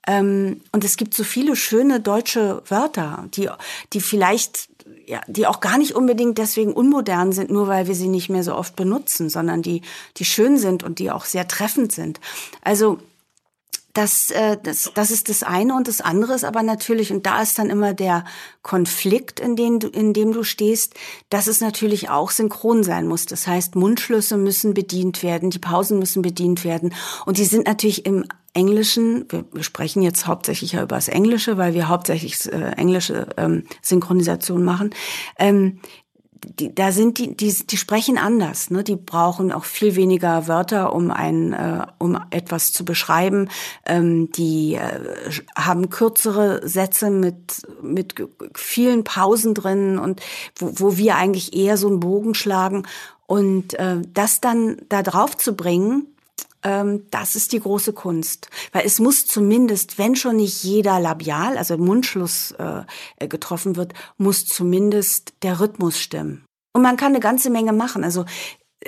Ähm, 0.07 0.61
und 0.71 0.83
es 0.83 0.95
gibt 0.97 1.13
so 1.13 1.23
viele 1.23 1.55
schöne 1.55 1.99
deutsche 1.99 2.61
Wörter, 2.67 3.25
die, 3.33 3.49
die 3.93 4.01
vielleicht, 4.01 4.69
ja, 5.05 5.21
die 5.27 5.47
auch 5.47 5.59
gar 5.59 5.77
nicht 5.77 5.93
unbedingt 5.95 6.37
deswegen 6.37 6.73
unmodern 6.73 7.31
sind, 7.31 7.49
nur 7.49 7.67
weil 7.67 7.87
wir 7.87 7.95
sie 7.95 8.09
nicht 8.09 8.29
mehr 8.29 8.43
so 8.43 8.55
oft 8.55 8.75
benutzen, 8.75 9.29
sondern 9.29 9.61
die, 9.61 9.81
die 10.17 10.25
schön 10.25 10.57
sind 10.57 10.83
und 10.83 10.99
die 10.99 11.09
auch 11.11 11.25
sehr 11.25 11.47
treffend 11.47 11.91
sind. 11.91 12.19
Also, 12.61 12.99
das, 13.93 14.31
äh, 14.31 14.57
das, 14.61 14.91
das 14.93 15.11
ist 15.11 15.29
das 15.29 15.43
eine 15.43 15.75
und 15.75 15.87
das 15.87 16.01
andere 16.01 16.33
ist 16.33 16.43
aber 16.43 16.63
natürlich, 16.63 17.11
und 17.11 17.25
da 17.25 17.41
ist 17.41 17.59
dann 17.59 17.69
immer 17.69 17.93
der 17.93 18.25
Konflikt, 18.63 19.39
in, 19.39 19.55
den 19.55 19.79
du, 19.79 19.87
in 19.87 20.13
dem 20.13 20.31
du 20.33 20.43
stehst, 20.43 20.95
dass 21.29 21.47
es 21.47 21.61
natürlich 21.61 22.09
auch 22.09 22.31
synchron 22.31 22.83
sein 22.83 23.07
muss. 23.07 23.27
Das 23.27 23.45
heißt, 23.45 23.75
Mundschlüsse 23.75 24.37
müssen 24.37 24.73
bedient 24.73 25.21
werden, 25.21 25.51
die 25.51 25.59
Pausen 25.59 25.99
müssen 25.99 26.23
bedient 26.23 26.63
werden. 26.63 26.93
Und 27.25 27.37
die 27.37 27.45
sind 27.45 27.67
natürlich 27.67 28.05
im 28.05 28.25
Englischen, 28.55 29.25
wir, 29.29 29.45
wir 29.51 29.63
sprechen 29.63 30.01
jetzt 30.01 30.27
hauptsächlich 30.27 30.73
ja 30.73 30.83
über 30.83 30.95
das 30.95 31.07
Englische, 31.07 31.57
weil 31.57 31.73
wir 31.73 31.87
hauptsächlich 31.87 32.51
äh, 32.51 32.71
englische 32.77 33.27
ähm, 33.37 33.65
Synchronisation 33.81 34.63
machen. 34.63 34.91
Ähm, 35.37 35.79
die, 36.45 36.73
da 36.73 36.91
sind 36.91 37.17
die, 37.17 37.35
die, 37.35 37.53
die 37.53 37.77
sprechen 37.77 38.17
anders. 38.17 38.69
Ne? 38.69 38.83
Die 38.83 38.95
brauchen 38.95 39.51
auch 39.51 39.65
viel 39.65 39.95
weniger 39.95 40.47
Wörter, 40.47 40.93
um 40.93 41.11
ein, 41.11 41.53
äh, 41.53 41.85
um 41.97 42.19
etwas 42.29 42.71
zu 42.71 42.85
beschreiben. 42.85 43.49
Ähm, 43.85 44.31
die 44.31 44.75
äh, 44.75 44.99
haben 45.55 45.89
kürzere 45.89 46.67
Sätze 46.67 47.09
mit 47.09 47.63
mit 47.81 48.15
vielen 48.55 49.03
Pausen 49.03 49.53
drin 49.53 49.99
und 49.99 50.21
wo, 50.57 50.71
wo 50.75 50.97
wir 50.97 51.15
eigentlich 51.15 51.55
eher 51.55 51.77
so 51.77 51.87
einen 51.87 51.99
Bogen 51.99 52.33
schlagen 52.33 52.83
und 53.25 53.73
äh, 53.75 54.01
das 54.13 54.41
dann 54.41 54.77
da 54.89 55.03
drauf 55.03 55.37
zu 55.37 55.55
bringen. 55.55 56.12
Ähm, 56.63 57.07
das 57.11 57.35
ist 57.35 57.51
die 57.51 57.59
große 57.59 57.93
Kunst. 57.93 58.49
Weil 58.71 58.85
es 58.85 58.99
muss 58.99 59.25
zumindest, 59.25 59.97
wenn 59.97 60.15
schon 60.15 60.37
nicht 60.37 60.63
jeder 60.63 60.99
Labial, 60.99 61.57
also 61.57 61.77
Mundschluss 61.77 62.51
äh, 62.51 63.27
getroffen 63.27 63.75
wird, 63.75 63.93
muss 64.17 64.45
zumindest 64.45 65.33
der 65.43 65.59
Rhythmus 65.59 65.99
stimmen. 65.99 66.45
Und 66.73 66.81
man 66.81 66.97
kann 66.97 67.11
eine 67.11 67.19
ganze 67.19 67.49
Menge 67.49 67.73
machen. 67.73 68.03
Also 68.03 68.25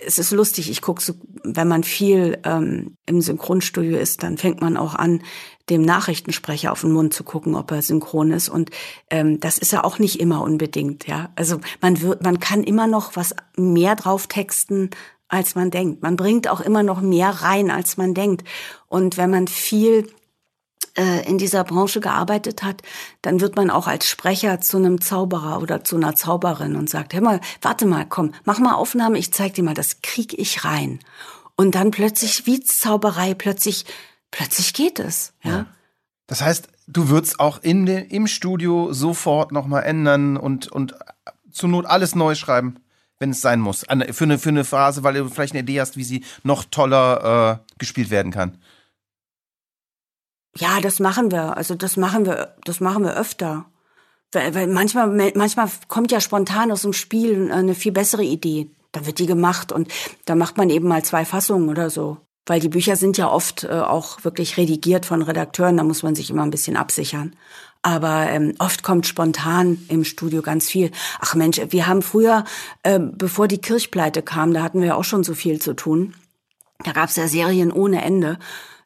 es 0.04 0.20
ist 0.20 0.32
lustig, 0.32 0.70
ich 0.70 0.82
gucke 0.82 1.02
so, 1.02 1.14
wenn 1.44 1.68
man 1.68 1.84
viel 1.84 2.40
ähm, 2.44 2.98
im 3.06 3.22
Synchronstudio 3.22 3.98
ist, 3.98 4.24
dann 4.24 4.38
fängt 4.38 4.62
man 4.62 4.78
auch 4.78 4.96
an, 4.96 5.22
dem 5.70 5.82
Nachrichtensprecher 5.82 6.72
auf 6.72 6.82
den 6.82 6.92
Mund 6.92 7.14
zu 7.14 7.24
gucken, 7.24 7.56
ob 7.56 7.72
er 7.72 7.82
synchron 7.82 8.32
ist. 8.32 8.50
Und 8.50 8.70
ähm, 9.10 9.40
das 9.40 9.58
ist 9.58 9.72
ja 9.72 9.84
auch 9.84 9.98
nicht 9.98 10.20
immer 10.20 10.42
unbedingt, 10.42 11.08
ja. 11.08 11.32
Also 11.36 11.60
man 11.82 12.02
wird, 12.02 12.22
man 12.24 12.40
kann 12.40 12.64
immer 12.64 12.88
noch 12.88 13.16
was 13.16 13.36
mehr 13.58 13.96
drauf 13.96 14.28
texten, 14.28 14.92
als 15.28 15.56
man 15.56 15.72
denkt. 15.72 16.04
Man 16.04 16.16
bringt 16.16 16.48
auch 16.48 16.62
immer 16.62 16.84
noch 16.84 17.02
mehr 17.02 17.30
rein, 17.30 17.72
als 17.72 17.98
man 17.98 18.14
denkt. 18.14 18.48
Und 18.88 19.18
wenn 19.18 19.30
man 19.30 19.48
viel 19.48 20.08
äh, 20.98 21.28
in 21.28 21.38
dieser 21.38 21.64
Branche 21.64 22.00
gearbeitet 22.00 22.64
hat, 22.64 22.82
dann 23.22 23.42
wird 23.42 23.56
man 23.56 23.70
auch 23.70 23.88
als 23.88 24.08
Sprecher 24.08 24.62
zu 24.62 24.78
einem 24.78 25.02
Zauberer 25.02 25.62
oder 25.62 25.84
zu 25.84 25.96
einer 25.96 26.16
Zauberin 26.16 26.76
und 26.76 26.90
sagt, 26.90 27.14
hör 27.14 27.22
mal, 27.22 27.42
warte 27.62 27.86
mal, 27.86 28.06
komm, 28.08 28.34
mach 28.44 28.60
mal 28.60 28.76
Aufnahme, 28.76 29.18
ich 29.18 29.34
zeig 29.34 29.54
dir 29.56 29.64
mal, 29.64 29.74
das 29.74 30.02
krieg 30.02 30.38
ich 30.38 30.64
rein. 30.64 31.00
Und 31.56 31.76
dann 31.76 31.92
plötzlich, 31.92 32.46
wie 32.46 32.62
Zauberei, 32.62 33.34
plötzlich, 33.34 33.86
plötzlich 34.32 34.74
geht 34.74 35.00
es, 35.00 35.34
ja. 35.44 35.68
Das 36.28 36.42
heißt, 36.42 36.70
du 36.88 37.10
würdest 37.10 37.40
auch 37.40 37.60
in 37.62 37.86
de, 37.86 38.04
im 38.08 38.26
Studio 38.28 38.92
sofort 38.94 39.52
nochmal 39.52 39.84
ändern 39.84 40.38
und, 40.38 40.72
und 40.72 40.96
zur 41.52 41.70
Not 41.70 41.86
alles 41.86 42.16
neu 42.16 42.36
schreiben, 42.36 42.80
wenn 43.20 43.32
es 43.32 43.42
sein 43.42 43.60
muss. 43.60 43.88
An, 43.88 44.04
für, 44.14 44.26
eine, 44.26 44.40
für 44.40 44.50
eine 44.50 44.64
Phase, 44.64 45.04
weil 45.04 45.16
du 45.16 45.30
vielleicht 45.30 45.54
eine 45.54 45.62
Idee 45.62 45.80
hast, 45.80 45.98
wie 45.98 46.04
sie 46.04 46.24
noch 46.44 46.66
toller 46.66 47.62
äh, 47.64 47.76
gespielt 47.78 48.10
werden 48.10 48.32
kann. 48.32 48.58
Ja, 50.58 50.80
das 50.80 51.00
machen 51.00 51.32
wir. 51.32 51.58
Also 51.58 51.76
das 51.76 51.98
machen 51.98 52.26
wir, 52.26 52.56
das 52.64 52.80
machen 52.80 53.04
wir 53.04 53.18
öfter. 53.18 53.66
Weil, 54.32 54.54
weil 54.56 54.68
manchmal, 54.68 55.32
manchmal 55.36 55.70
kommt 55.88 56.12
ja 56.12 56.20
spontan 56.20 56.72
aus 56.72 56.82
dem 56.82 56.94
Spiel 56.94 57.52
eine 57.52 57.76
viel 57.76 57.92
bessere 57.92 58.24
Idee. 58.24 58.70
Dann 58.92 59.06
wird 59.06 59.20
die 59.20 59.26
gemacht 59.26 59.72
und 59.72 59.92
da 60.26 60.36
macht 60.36 60.58
man 60.58 60.70
eben 60.70 60.88
mal 60.88 61.04
zwei 61.04 61.26
Fassungen 61.26 61.70
oder 61.70 61.90
so. 61.90 62.18
Weil 62.46 62.60
die 62.60 62.70
Bücher 62.70 62.96
sind 62.96 63.18
ja 63.18 63.30
oft 63.30 63.64
äh, 63.64 63.70
auch 63.70 64.24
wirklich 64.24 64.56
redigiert 64.58 65.06
von 65.06 65.22
Redakteuren, 65.22 65.78
da 65.78 65.84
muss 65.84 66.04
man 66.04 66.16
sich 66.16 66.30
immer 66.30 66.44
ein 66.44 66.52
bisschen 66.52 66.78
absichern. 66.78 67.36
Aber 67.86 68.32
ähm, 68.32 68.56
oft 68.58 68.82
kommt 68.82 69.06
spontan 69.06 69.78
im 69.90 70.06
Studio 70.06 70.42
ganz 70.42 70.68
viel. 70.68 70.90
Ach 71.20 71.36
Mensch, 71.36 71.62
wir 71.70 71.86
haben 71.86 72.02
früher, 72.02 72.44
äh, 72.82 73.00
bevor 73.00 73.48
die 73.48 73.60
Kirchpleite 73.60 74.24
kam, 74.24 74.56
da 74.56 74.64
hatten 74.64 74.82
wir 74.82 74.88
ja 74.88 74.96
auch 74.96 75.04
schon 75.04 75.24
so 75.24 75.36
viel 75.36 75.62
zu 75.62 75.76
tun. 75.76 76.16
Da 76.84 76.94
gab's 76.94 77.16
ja 77.16 77.28
Serien 77.28 77.72
ohne 77.72 78.02
Ende. 78.02 78.40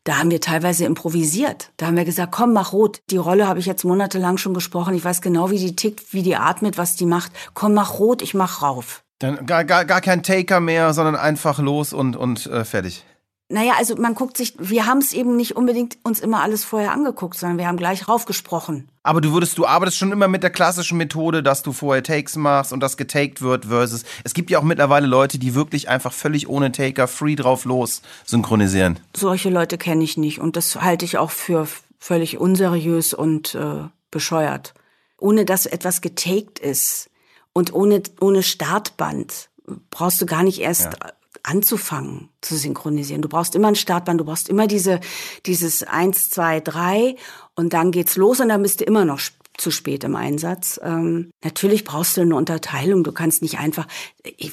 Da 0.04 0.18
haben 0.18 0.32
wir 0.32 0.42
teilweise 0.42 0.84
improvisiert. 0.84 1.72
Da 1.78 1.86
haben 1.88 1.96
wir 1.96 2.04
gesagt, 2.04 2.34
komm, 2.34 2.52
mach 2.52 2.74
rot. 2.74 3.00
Die 3.10 3.16
Rolle 3.16 3.48
habe 3.48 3.60
ich 3.60 3.66
jetzt 3.66 3.86
monatelang 3.86 4.38
schon 4.38 4.54
gesprochen. 4.54 4.94
Ich 4.94 5.06
weiß 5.06 5.22
genau, 5.22 5.50
wie 5.50 5.60
die 5.60 5.78
tickt, 5.78 6.14
wie 6.14 6.22
die 6.22 6.36
atmet, 6.36 6.78
was 6.78 6.98
die 6.98 7.06
macht. 7.06 7.32
Komm, 7.54 7.76
mach 7.76 8.00
rot, 8.00 8.22
ich 8.22 8.34
mach 8.34 8.62
rauf. 8.62 9.04
Dann 9.20 9.46
gar, 9.46 9.64
gar, 9.64 9.86
gar 9.86 10.02
kein 10.02 10.24
Taker 10.24 10.60
mehr, 10.60 10.94
sondern 10.94 11.16
einfach 11.16 11.60
los 11.60 11.94
und, 11.94 12.18
und 12.18 12.48
äh, 12.48 12.66
fertig. 12.66 13.06
Naja, 13.52 13.74
also 13.80 13.96
man 13.96 14.14
guckt 14.14 14.38
sich, 14.38 14.54
wir 14.60 14.86
haben 14.86 15.00
es 15.00 15.12
eben 15.12 15.36
nicht 15.36 15.56
unbedingt 15.56 15.98
uns 16.04 16.20
immer 16.20 16.44
alles 16.44 16.64
vorher 16.64 16.92
angeguckt, 16.92 17.36
sondern 17.36 17.58
wir 17.58 17.66
haben 17.66 17.78
gleich 17.78 18.08
raufgesprochen. 18.08 18.88
Aber 19.02 19.22
du 19.22 19.34
würdest, 19.34 19.58
du 19.58 19.66
arbeitest 19.66 19.98
schon 19.98 20.12
immer 20.12 20.28
mit 20.28 20.44
der 20.44 20.52
klassischen 20.52 21.00
Methode, 21.00 21.42
dass 21.42 21.64
du 21.64 21.74
vorher 21.74 22.04
Takes 22.04 22.36
machst 22.36 22.72
und 22.72 22.80
das 22.80 22.96
getaked 22.96 23.42
wird 23.42 23.66
versus. 23.66 24.04
Es 24.24 24.36
gibt 24.36 24.52
ja 24.52 24.60
auch 24.60 24.64
mittlerweile 24.64 25.08
Leute, 25.08 25.40
die 25.40 25.56
wirklich 25.56 25.90
einfach 25.90 26.14
völlig 26.14 26.48
ohne 26.48 26.72
Taker 26.72 27.08
free 27.08 27.36
drauf 27.36 27.66
los 27.66 28.04
synchronisieren. 28.24 29.00
Solche 29.18 29.50
Leute 29.50 29.80
kenne 29.80 30.04
ich 30.04 30.16
nicht 30.16 30.40
und 30.40 30.56
das 30.56 30.76
halte 30.76 31.06
ich 31.06 31.18
auch 31.18 31.32
für 31.32 31.68
völlig 31.98 32.38
unseriös 32.38 33.16
und 33.16 33.56
äh, 33.56 33.88
bescheuert. 34.12 34.76
Ohne 35.18 35.44
dass 35.44 35.66
etwas 35.66 36.02
getaked 36.02 36.60
ist 36.60 37.10
und 37.54 37.74
ohne, 37.74 38.04
ohne 38.22 38.44
Startband 38.44 39.50
brauchst 39.90 40.22
du 40.22 40.28
gar 40.28 40.44
nicht 40.44 40.60
erst 40.60 40.94
Ja. 41.02 41.14
Anzufangen 41.50 42.30
zu 42.42 42.56
synchronisieren. 42.56 43.22
Du 43.22 43.30
brauchst 43.30 43.56
immer 43.56 43.70
ein 43.70 43.76
Startband, 43.76 44.20
du 44.22 44.26
brauchst 44.26 44.50
immer 44.50 44.68
diese, 44.68 45.00
dieses 45.46 45.84
eins, 45.84 46.30
zwei, 46.30 46.60
drei 46.60 47.16
und 47.56 47.74
dann 47.74 47.92
geht's 47.92 48.16
los 48.16 48.40
und 48.40 48.50
dann 48.50 48.62
bist 48.62 48.82
du 48.82 48.86
immer 48.86 49.06
noch 49.06 49.20
zu 49.58 49.72
spät 49.72 50.04
im 50.04 50.16
Einsatz. 50.16 50.80
Ähm, 50.84 51.32
natürlich 51.44 51.84
brauchst 51.84 52.16
du 52.18 52.22
eine 52.22 52.36
Unterteilung. 52.36 53.04
Du 53.04 53.12
kannst 53.12 53.42
nicht 53.42 53.60
einfach, 53.60 53.88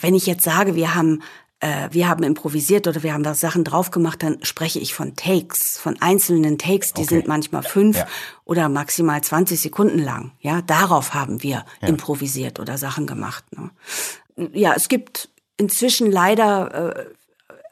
wenn 0.00 0.14
ich 0.14 0.26
jetzt 0.26 0.44
sage, 0.44 0.74
wir 0.74 0.94
haben 0.94 1.22
äh, 1.60 1.88
wir 1.90 2.06
haben 2.08 2.22
improvisiert 2.22 2.86
oder 2.86 3.02
wir 3.02 3.14
haben 3.14 3.22
da 3.22 3.34
Sachen 3.34 3.64
drauf 3.64 3.90
gemacht, 3.90 4.22
dann 4.22 4.38
spreche 4.42 4.78
ich 4.78 4.92
von 4.94 5.16
Takes, 5.16 5.78
von 5.78 5.96
einzelnen 6.02 6.58
Takes, 6.58 6.92
die 6.92 7.02
Okay. 7.02 7.14
sind 7.14 7.28
manchmal 7.28 7.62
fünf 7.62 7.96
Ja. 7.96 8.06
oder 8.44 8.68
maximal 8.68 9.22
20 9.22 9.58
Sekunden 9.58 9.98
lang. 10.00 10.32
Ja, 10.40 10.60
darauf 10.60 11.14
haben 11.14 11.42
wir 11.42 11.64
improvisiert 11.80 12.60
oder 12.60 12.76
Sachen 12.76 13.06
gemacht. 13.06 13.44
Ne? 13.56 13.70
Ja, 14.52 14.74
es 14.76 14.88
gibt 14.88 15.30
inzwischen 15.56 16.10
leider 16.10 16.94
äh, 16.96 17.04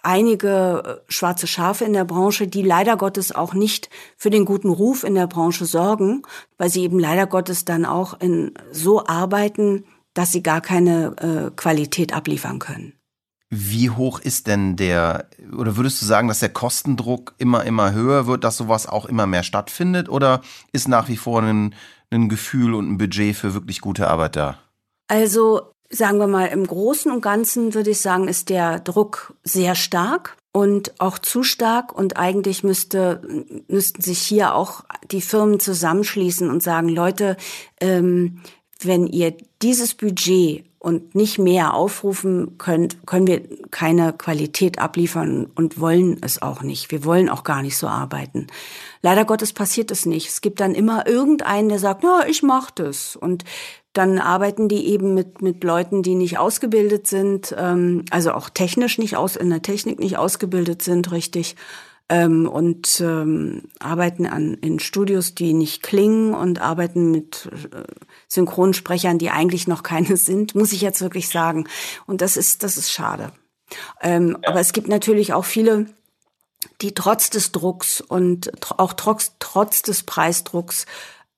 einige 0.05 1.01
äh, 1.07 1.13
schwarze 1.13 1.47
Schafe 1.47 1.85
in 1.85 1.93
der 1.93 2.05
Branche, 2.05 2.47
die 2.47 2.63
leider 2.63 2.97
Gottes 2.97 3.35
auch 3.35 3.55
nicht 3.55 3.89
für 4.17 4.31
den 4.31 4.45
guten 4.45 4.69
Ruf 4.69 5.03
in 5.03 5.15
der 5.15 5.27
Branche 5.27 5.65
sorgen, 5.65 6.23
weil 6.59 6.71
sie 6.71 6.83
eben 6.83 6.99
leider 6.99 7.27
Gottes 7.27 7.65
dann 7.65 7.85
auch 7.85 8.21
in 8.21 8.53
so 8.71 9.07
arbeiten, 9.07 9.85
dass 10.13 10.31
sie 10.31 10.43
gar 10.43 10.61
keine 10.61 11.17
äh, 11.17 11.51
Qualität 11.57 12.15
abliefern 12.15 12.59
können. 12.59 12.93
Wie 13.51 13.91
hoch 13.91 14.21
ist 14.21 14.47
denn 14.47 14.77
der, 14.77 15.29
oder 15.57 15.77
würdest 15.77 16.03
du 16.03 16.07
sagen, 16.07 16.29
dass 16.29 16.41
der 16.41 16.49
Kostendruck 16.49 17.35
immer, 17.39 17.65
immer 17.65 17.93
höher 17.93 18.27
wird, 18.27 18.43
dass 18.43 18.57
sowas 18.57 18.87
auch 18.87 19.07
immer 19.07 19.27
mehr 19.27 19.43
stattfindet? 19.43 20.09
Oder 20.09 20.41
ist 20.73 20.89
nach 20.89 21.09
wie 21.09 21.17
vor 21.17 21.43
ein, 21.43 21.75
ein 22.11 22.29
Gefühl 22.29 22.75
und 22.75 22.91
ein 22.91 22.99
Budget 22.99 23.37
für 23.37 23.55
wirklich 23.55 23.81
gute 23.81 24.09
Arbeit 24.09 24.37
da? 24.37 24.59
Also 25.07 25.74
sagen 25.95 26.19
wir 26.19 26.27
mal, 26.27 26.47
im 26.47 26.67
Großen 26.67 27.11
und 27.11 27.21
Ganzen 27.21 27.75
würde 27.75 27.91
ich 27.91 28.01
sagen, 28.01 28.29
ist 28.29 28.49
der 28.49 28.81
Druck 28.81 29.35
sehr 29.45 29.75
stark 29.75 30.37
und 30.53 31.01
auch 31.01 31.19
zu 31.19 31.43
stark. 31.43 31.93
Und 31.93 32.17
eigentlich 32.17 32.65
müsste, 32.65 33.23
müssten 33.69 34.03
sich 34.03 34.19
hier 34.19 34.55
auch 34.55 34.85
die 35.11 35.21
Firmen 35.21 35.61
zusammenschließen 35.61 36.51
und 36.51 36.63
sagen, 36.63 36.89
Leute, 36.89 37.37
ähm, 37.81 38.41
wenn 38.81 39.07
ihr 39.07 39.37
dieses 39.63 39.95
Budget 39.95 40.65
und 40.85 41.15
nicht 41.15 41.39
mehr 41.39 41.73
aufrufen 41.73 42.59
könnt, 42.59 43.07
können 43.07 43.27
wir 43.27 43.41
keine 43.71 44.13
Qualität 44.13 44.79
abliefern 44.79 45.51
und 45.55 45.81
wollen 45.81 46.19
es 46.21 46.43
auch 46.43 46.63
nicht. 46.63 46.91
Wir 46.91 47.07
wollen 47.07 47.31
auch 47.31 47.43
gar 47.43 47.63
nicht 47.63 47.79
so 47.79 47.89
arbeiten. 47.89 48.49
Leider 49.01 49.25
Gottes 49.25 49.55
passiert 49.55 49.91
es 49.91 50.05
nicht. 50.05 50.29
Es 50.29 50.43
gibt 50.43 50.61
dann 50.61 50.75
immer 50.75 51.07
irgendeinen, 51.07 51.71
der 51.71 51.79
sagt, 51.79 52.05
ja, 52.05 52.21
ich 52.29 52.43
mach 52.43 52.71
das. 52.71 53.17
Und 53.17 53.45
dann 53.95 54.19
arbeiten 54.19 54.69
die 54.69 54.87
eben 54.89 55.15
mit, 55.15 55.41
mit 55.41 55.65
Leuten, 55.65 56.03
die 56.03 56.17
nicht 56.17 56.39
ausgebildet 56.39 57.07
sind, 57.07 57.55
ähm, 57.57 58.05
also 58.11 58.33
auch 58.33 58.51
technisch 58.51 58.99
nicht 58.99 59.17
aus, 59.17 59.37
in 59.37 59.49
der 59.49 59.63
Technik 59.63 59.99
nicht 60.01 60.19
ausgebildet 60.19 60.83
sind, 60.83 61.13
richtig. 61.13 61.57
Ähm, 62.09 62.47
und 62.49 63.01
ähm, 63.01 63.63
arbeiten 63.79 64.27
an, 64.27 64.55
in 64.55 64.79
Studios, 64.79 65.35
die 65.35 65.55
nicht 65.55 65.83
klingen 65.83 66.35
und 66.35 66.61
arbeiten 66.61 67.11
mit 67.11 67.49
äh, 67.73 67.85
Synchronsprechern, 68.29 69.19
die 69.19 69.31
eigentlich 69.31 69.67
noch 69.67 69.83
keine 69.83 70.17
sind, 70.17 70.55
muss 70.55 70.73
ich 70.73 70.81
jetzt 70.81 71.01
wirklich 71.01 71.29
sagen. 71.29 71.67
Und 72.07 72.21
das 72.21 72.37
ist, 72.37 72.63
das 72.63 72.77
ist 72.77 72.91
schade. 72.91 73.33
Ähm, 74.03 74.39
ja. 74.43 74.51
Aber 74.51 74.61
es 74.61 74.73
gibt 74.73 74.89
natürlich 74.89 75.33
auch 75.33 75.45
viele, 75.45 75.87
die 76.81 76.93
trotz 76.93 77.31
des 77.31 77.53
Drucks 77.53 78.01
und 78.01 78.51
auch 78.79 78.93
trotz, 78.93 79.33
trotz 79.39 79.83
des 79.83 80.03
Preisdrucks 80.03 80.87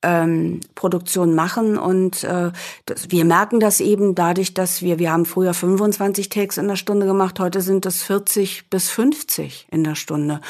ähm, 0.03 0.61
Produktion 0.75 1.35
machen 1.35 1.79
und 1.79 2.23
äh, 2.25 2.53
das, 2.85 3.11
wir 3.11 3.25
merken 3.25 3.61
das 3.61 3.81
eben 3.81 4.15
dadurch, 4.15 4.55
dass 4.55 4.83
wir 4.83 4.99
wir 4.99 5.13
haben 5.13 5.27
früher 5.27 5.55
25 5.55 6.29
Takes 6.29 6.59
in 6.59 6.69
der 6.69 6.77
Stunde 6.77 7.07
gemacht, 7.07 7.41
heute 7.41 7.61
sind 7.61 7.87
es 7.87 8.03
40 8.03 8.71
bis 8.71 8.91
50 8.91 9.67
in 9.71 9.85
der 9.85 9.95
Stunde. 9.95 10.41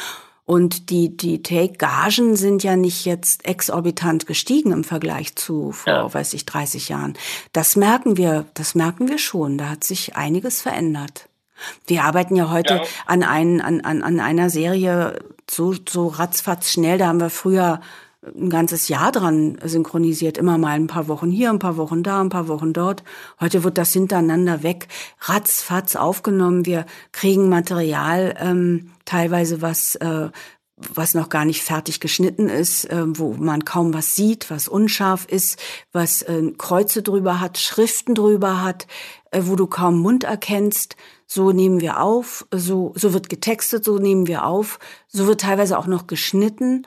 Und 0.45 0.91
die, 0.91 1.17
die 1.17 1.43
Take-Gagen 1.43 2.37
sind 2.37 2.63
ja 2.63 2.77
nicht 2.77 3.05
jetzt 3.05 3.45
exorbitant 3.45 4.29
gestiegen 4.29 4.71
im 4.71 4.85
Vergleich 4.85 5.35
zu 5.35 5.73
vor, 5.73 5.93
ja. 5.93 6.15
weiß 6.15 6.35
ich, 6.35 6.47
30 6.47 6.89
Jahren. 6.89 7.15
Das 7.53 7.75
merken 7.75 8.17
wir, 8.17 8.47
das 8.55 8.77
merken 8.77 9.09
wir 9.09 9.19
schon. 9.19 9.59
Da 9.59 9.71
hat 9.71 9.83
sich 9.83 10.15
einiges 10.15 10.63
verändert. 10.63 11.29
Wir 11.89 12.05
arbeiten 12.05 12.37
ja 12.37 12.49
heute 12.51 12.75
ja. 12.75 12.83
an, 13.07 13.25
ein, 13.25 13.61
an, 13.61 13.81
an, 13.81 14.03
an 14.03 14.21
einer 14.21 14.49
Serie 14.49 15.19
so, 15.51 15.75
so 15.89 16.07
ratzfatz 16.07 16.71
schnell. 16.71 16.99
Da 16.99 17.09
haben 17.09 17.21
wir 17.21 17.31
früher 17.31 17.81
ein 18.23 18.51
ganzes 18.51 18.89
Jahr 18.89 19.13
dran 19.13 19.59
synchronisiert. 19.63 20.39
Immer 20.39 20.59
mal 20.59 20.73
ein 20.73 20.87
paar 20.87 21.09
Wochen 21.09 21.31
hier, 21.31 21.51
ein 21.51 21.59
paar 21.59 21.77
Wochen 21.77 22.03
da, 22.03 22.21
ein 22.21 22.29
paar 22.29 22.49
Wochen 22.49 22.73
dort. 22.73 23.05
Heute 23.41 23.63
wird 23.65 23.79
das 23.79 23.93
hintereinander 23.93 24.63
weg, 24.63 24.89
ratzfatz 25.21 25.97
aufgenommen. 25.97 26.67
Wir 26.67 26.87
kriegen 27.13 27.49
Material, 27.49 28.35
ähm, 28.39 28.91
teilweise 29.05 29.63
was, 29.63 29.97
äh, 29.97 30.31
was 30.77 31.15
noch 31.15 31.29
gar 31.29 31.45
nicht 31.45 31.63
fertig 31.63 32.01
geschnitten 32.01 32.49
ist, 32.49 32.85
äh, 32.87 33.05
wo 33.07 33.35
man 33.35 33.65
kaum 33.65 33.95
was 33.95 34.15
sieht, 34.15 34.51
was 34.51 34.69
unscharf 34.69 35.27
ist, 35.27 35.59
was 35.93 36.23
äh, 36.23 36.53
Kreuze 36.59 37.03
drüber 37.03 37.41
hat, 37.41 37.59
Schriften 37.59 38.15
drüber 38.15 38.63
hat, 38.63 38.87
äh, 39.31 39.43
wo 39.45 39.57
du 39.57 39.67
kaum 39.67 40.01
Mund 40.01 40.25
erkennst. 40.25 40.97
So 41.27 41.51
nehmen 41.51 41.81
wir 41.81 42.01
auf, 42.01 42.47
so, 42.53 42.93
so 42.95 43.13
wird 43.13 43.29
getextet, 43.29 43.85
so 43.85 43.99
nehmen 43.99 44.27
wir 44.27 44.45
auf, 44.45 44.79
so 45.09 45.27
wird 45.27 45.41
teilweise 45.41 45.79
auch 45.79 45.87
noch 45.87 46.07
geschnitten 46.07 46.87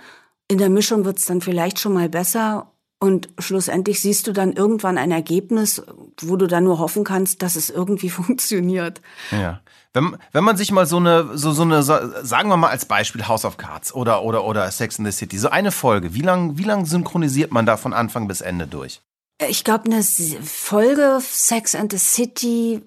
in 0.49 0.57
der 0.57 0.69
Mischung 0.69 1.05
wird's 1.05 1.25
dann 1.25 1.41
vielleicht 1.41 1.79
schon 1.79 1.93
mal 1.93 2.09
besser 2.09 2.71
und 2.99 3.29
schlussendlich 3.39 4.01
siehst 4.01 4.27
du 4.27 4.33
dann 4.33 4.51
irgendwann 4.51 4.97
ein 4.97 5.11
Ergebnis, 5.11 5.81
wo 6.21 6.35
du 6.35 6.47
dann 6.47 6.65
nur 6.65 6.79
hoffen 6.79 7.05
kannst, 7.05 7.41
dass 7.41 7.55
es 7.55 7.69
irgendwie 7.69 8.09
funktioniert. 8.09 9.01
Ja. 9.31 9.61
Wenn, 9.93 10.17
wenn 10.33 10.43
man 10.43 10.57
sich 10.57 10.71
mal 10.71 10.85
so 10.85 10.97
eine, 10.97 11.37
so, 11.37 11.51
so 11.51 11.63
eine, 11.63 11.81
sagen 11.81 12.49
wir 12.49 12.57
mal 12.57 12.69
als 12.69 12.85
Beispiel 12.85 13.27
House 13.27 13.45
of 13.45 13.57
Cards 13.57 13.93
oder, 13.93 14.23
oder, 14.23 14.43
oder 14.43 14.69
Sex 14.69 14.99
in 14.99 15.05
the 15.05 15.11
City, 15.11 15.37
so 15.37 15.49
eine 15.49 15.71
Folge, 15.71 16.13
wie 16.13 16.21
lang, 16.21 16.57
wie 16.57 16.63
lang 16.63 16.85
synchronisiert 16.85 17.51
man 17.51 17.65
da 17.65 17.77
von 17.77 17.93
Anfang 17.93 18.27
bis 18.27 18.41
Ende 18.41 18.67
durch? 18.67 19.01
Ich 19.47 19.63
glaube, 19.63 19.85
eine 19.85 20.03
Folge 20.03 21.19
Sex 21.21 21.73
and 21.73 21.91
the 21.91 21.97
City 21.97 22.81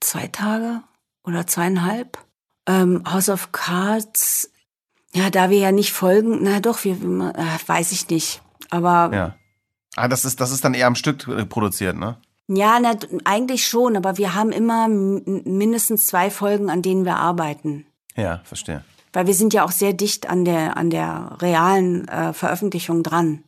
zwei 0.00 0.28
Tage 0.28 0.82
oder 1.24 1.46
zweieinhalb. 1.46 2.18
Ähm, 2.66 3.02
House 3.10 3.28
of 3.28 3.50
Cards 3.52 4.50
ja, 5.14 5.30
da 5.30 5.50
wir 5.50 5.58
ja 5.58 5.72
nicht 5.72 5.92
folgen, 5.92 6.38
na 6.42 6.60
doch, 6.60 6.84
wir, 6.84 6.94
äh, 6.94 7.68
weiß 7.68 7.92
ich 7.92 8.08
nicht. 8.08 8.42
Aber. 8.70 9.10
Ja. 9.14 9.34
Ah, 9.96 10.08
das 10.08 10.24
ist, 10.24 10.40
das 10.40 10.50
ist 10.52 10.64
dann 10.64 10.74
eher 10.74 10.86
am 10.86 10.94
Stück 10.94 11.48
produziert, 11.48 11.96
ne? 11.96 12.18
Ja, 12.46 12.78
na, 12.80 12.94
eigentlich 13.24 13.66
schon, 13.66 13.96
aber 13.96 14.16
wir 14.16 14.34
haben 14.34 14.52
immer 14.52 14.88
mindestens 14.88 16.06
zwei 16.06 16.30
Folgen, 16.30 16.70
an 16.70 16.82
denen 16.82 17.04
wir 17.04 17.16
arbeiten. 17.16 17.86
Ja, 18.16 18.40
verstehe. 18.44 18.84
Weil 19.12 19.26
wir 19.26 19.34
sind 19.34 19.52
ja 19.54 19.64
auch 19.64 19.70
sehr 19.70 19.92
dicht 19.92 20.28
an 20.28 20.44
der, 20.44 20.76
an 20.76 20.90
der 20.90 21.36
realen 21.40 22.08
äh, 22.08 22.32
Veröffentlichung 22.32 23.02
dran. 23.02 23.44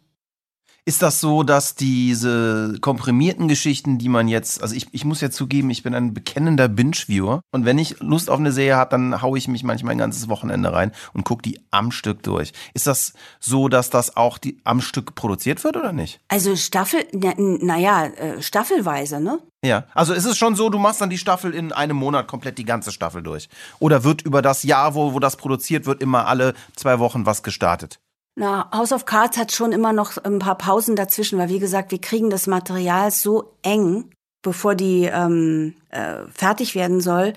Ist 0.85 1.03
das 1.03 1.21
so, 1.21 1.43
dass 1.43 1.75
diese 1.75 2.79
komprimierten 2.81 3.49
Geschichten, 3.49 3.99
die 3.99 4.09
man 4.09 4.29
jetzt, 4.29 4.63
also 4.63 4.75
ich, 4.75 4.89
ich 4.93 5.05
muss 5.05 5.21
ja 5.21 5.31
zugeben, 5.31 5.71
ich 5.71 5.83
bin 5.83 5.95
ein 5.95 6.15
bekennender 6.15 6.69
Binge-Viewer 6.69 7.43
und 7.53 7.65
wenn 7.65 7.79
ich 7.79 8.01
Lust 8.01 8.31
auf 8.31 8.39
eine 8.39 8.53
Serie 8.53 8.77
habe, 8.77 8.91
dann 8.91 9.23
haue 9.23 9.39
ich 9.39 9.49
mich 9.49 9.63
manchmal 9.63 9.93
ein 9.93 9.99
ganzes 9.99 10.29
Wochenende 10.29 10.73
rein 10.73 10.93
und 11.13 11.25
gucke 11.25 11.43
die 11.43 11.61
am 11.71 11.93
Stück 11.93 12.23
durch. 12.23 12.53
Ist 12.75 12.87
das 12.87 13.13
so, 13.41 13.69
dass 13.69 13.91
das 13.91 14.17
auch 14.17 14.39
die, 14.39 14.59
am 14.65 14.81
Stück 14.81 15.15
produziert 15.15 15.63
wird 15.65 15.77
oder 15.77 15.93
nicht? 15.93 16.21
Also 16.29 16.57
Staffel, 16.57 17.05
naja, 17.13 17.59
na 17.61 18.07
äh, 18.07 18.43
staffelweise, 18.43 19.21
ne? 19.21 19.39
Ja, 19.63 19.85
also 19.93 20.15
ist 20.15 20.25
es 20.25 20.39
schon 20.39 20.57
so, 20.57 20.71
du 20.71 20.79
machst 20.79 21.03
dann 21.03 21.11
die 21.11 21.19
Staffel 21.19 21.53
in 21.53 21.73
einem 21.73 21.97
Monat 21.97 22.27
komplett 22.27 22.57
die 22.57 22.65
ganze 22.65 22.93
Staffel 22.93 23.23
durch? 23.23 23.51
Oder 23.79 24.05
wird 24.05 24.23
über 24.23 24.41
das 24.41 24.63
Jahr, 24.63 24.95
wo, 24.95 25.13
wo 25.13 25.19
das 25.19 25.37
produziert 25.37 25.85
wird, 25.85 26.01
immer 26.01 26.27
alle 26.27 26.55
zwei 26.77 26.99
Wochen 26.99 27.27
was 27.27 27.43
gestartet? 27.43 28.01
Na, 28.41 28.71
House 28.73 28.95
of 28.95 29.05
Cards 29.05 29.37
hat 29.37 29.53
schon 29.53 29.71
immer 29.71 29.93
noch 29.93 30.17
ein 30.17 30.39
paar 30.39 30.57
Pausen 30.57 30.97
dazwischen, 30.97 31.39
weil 31.39 31.51
wie 31.51 31.59
gesagt, 31.59 31.91
wir 31.91 32.01
kriegen 32.01 32.31
das 32.31 32.47
Material 32.47 33.11
so 33.11 33.53
eng, 33.61 34.13
bevor 34.41 34.75
die 34.75 35.05
ähm, 35.05 35.75
äh, 35.91 36.23
fertig 36.33 36.75
werden 36.75 37.03
soll. 37.03 37.35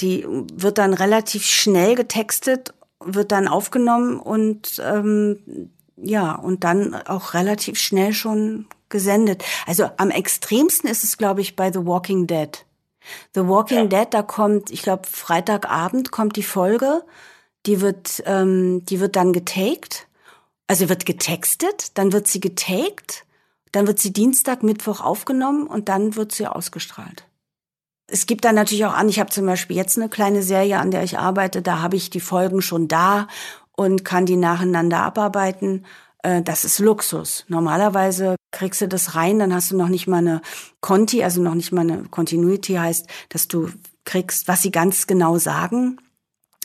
Die 0.00 0.24
wird 0.28 0.78
dann 0.78 0.94
relativ 0.94 1.44
schnell 1.44 1.96
getextet, 1.96 2.72
wird 3.04 3.32
dann 3.32 3.48
aufgenommen 3.48 4.20
und 4.20 4.80
ähm, 4.80 5.72
ja, 5.96 6.36
und 6.36 6.62
dann 6.62 6.94
auch 6.94 7.34
relativ 7.34 7.76
schnell 7.76 8.12
schon 8.12 8.66
gesendet. 8.90 9.42
Also 9.66 9.90
am 9.96 10.10
extremsten 10.10 10.88
ist 10.88 11.02
es, 11.02 11.18
glaube 11.18 11.40
ich, 11.40 11.56
bei 11.56 11.72
The 11.72 11.84
Walking 11.84 12.28
Dead. 12.28 12.64
The 13.34 13.48
Walking 13.48 13.90
ja. 13.90 14.04
Dead, 14.04 14.06
da 14.14 14.22
kommt, 14.22 14.70
ich 14.70 14.82
glaube, 14.82 15.02
Freitagabend 15.10 16.12
kommt 16.12 16.36
die 16.36 16.44
Folge. 16.44 17.02
Die 17.66 17.80
wird, 17.80 18.22
ähm, 18.26 18.84
die 18.84 19.00
wird 19.00 19.16
dann 19.16 19.32
getaked 19.32 20.03
also 20.66 20.88
wird 20.88 21.06
getextet, 21.06 21.96
dann 21.98 22.12
wird 22.12 22.26
sie 22.26 22.40
getaked, 22.40 23.24
dann 23.72 23.86
wird 23.86 23.98
sie 23.98 24.12
Dienstag, 24.12 24.62
Mittwoch 24.62 25.00
aufgenommen 25.00 25.66
und 25.66 25.88
dann 25.88 26.16
wird 26.16 26.32
sie 26.32 26.46
ausgestrahlt. 26.46 27.24
Es 28.06 28.26
gibt 28.26 28.44
dann 28.44 28.54
natürlich 28.54 28.84
auch 28.84 28.94
an, 28.94 29.08
ich 29.08 29.18
habe 29.18 29.30
zum 29.30 29.46
Beispiel 29.46 29.76
jetzt 29.76 29.96
eine 29.96 30.08
kleine 30.08 30.42
Serie, 30.42 30.78
an 30.78 30.90
der 30.90 31.02
ich 31.02 31.18
arbeite, 31.18 31.62
da 31.62 31.80
habe 31.80 31.96
ich 31.96 32.10
die 32.10 32.20
Folgen 32.20 32.60
schon 32.60 32.86
da 32.86 33.28
und 33.76 34.04
kann 34.04 34.26
die 34.26 34.36
nacheinander 34.36 34.98
abarbeiten. 34.98 35.84
Äh, 36.22 36.42
das 36.42 36.64
ist 36.64 36.78
Luxus. 36.78 37.44
Normalerweise 37.48 38.36
kriegst 38.50 38.80
du 38.80 38.88
das 38.88 39.14
rein, 39.14 39.38
dann 39.38 39.54
hast 39.54 39.70
du 39.70 39.76
noch 39.76 39.88
nicht 39.88 40.06
mal 40.06 40.18
eine 40.18 40.42
Conti, 40.80 41.24
also 41.24 41.42
noch 41.42 41.54
nicht 41.54 41.72
mal 41.72 41.82
eine 41.82 42.04
Continuity 42.04 42.74
heißt, 42.74 43.08
dass 43.30 43.48
du 43.48 43.70
kriegst, 44.04 44.48
was 44.48 44.62
sie 44.62 44.70
ganz 44.70 45.06
genau 45.06 45.38
sagen. 45.38 45.98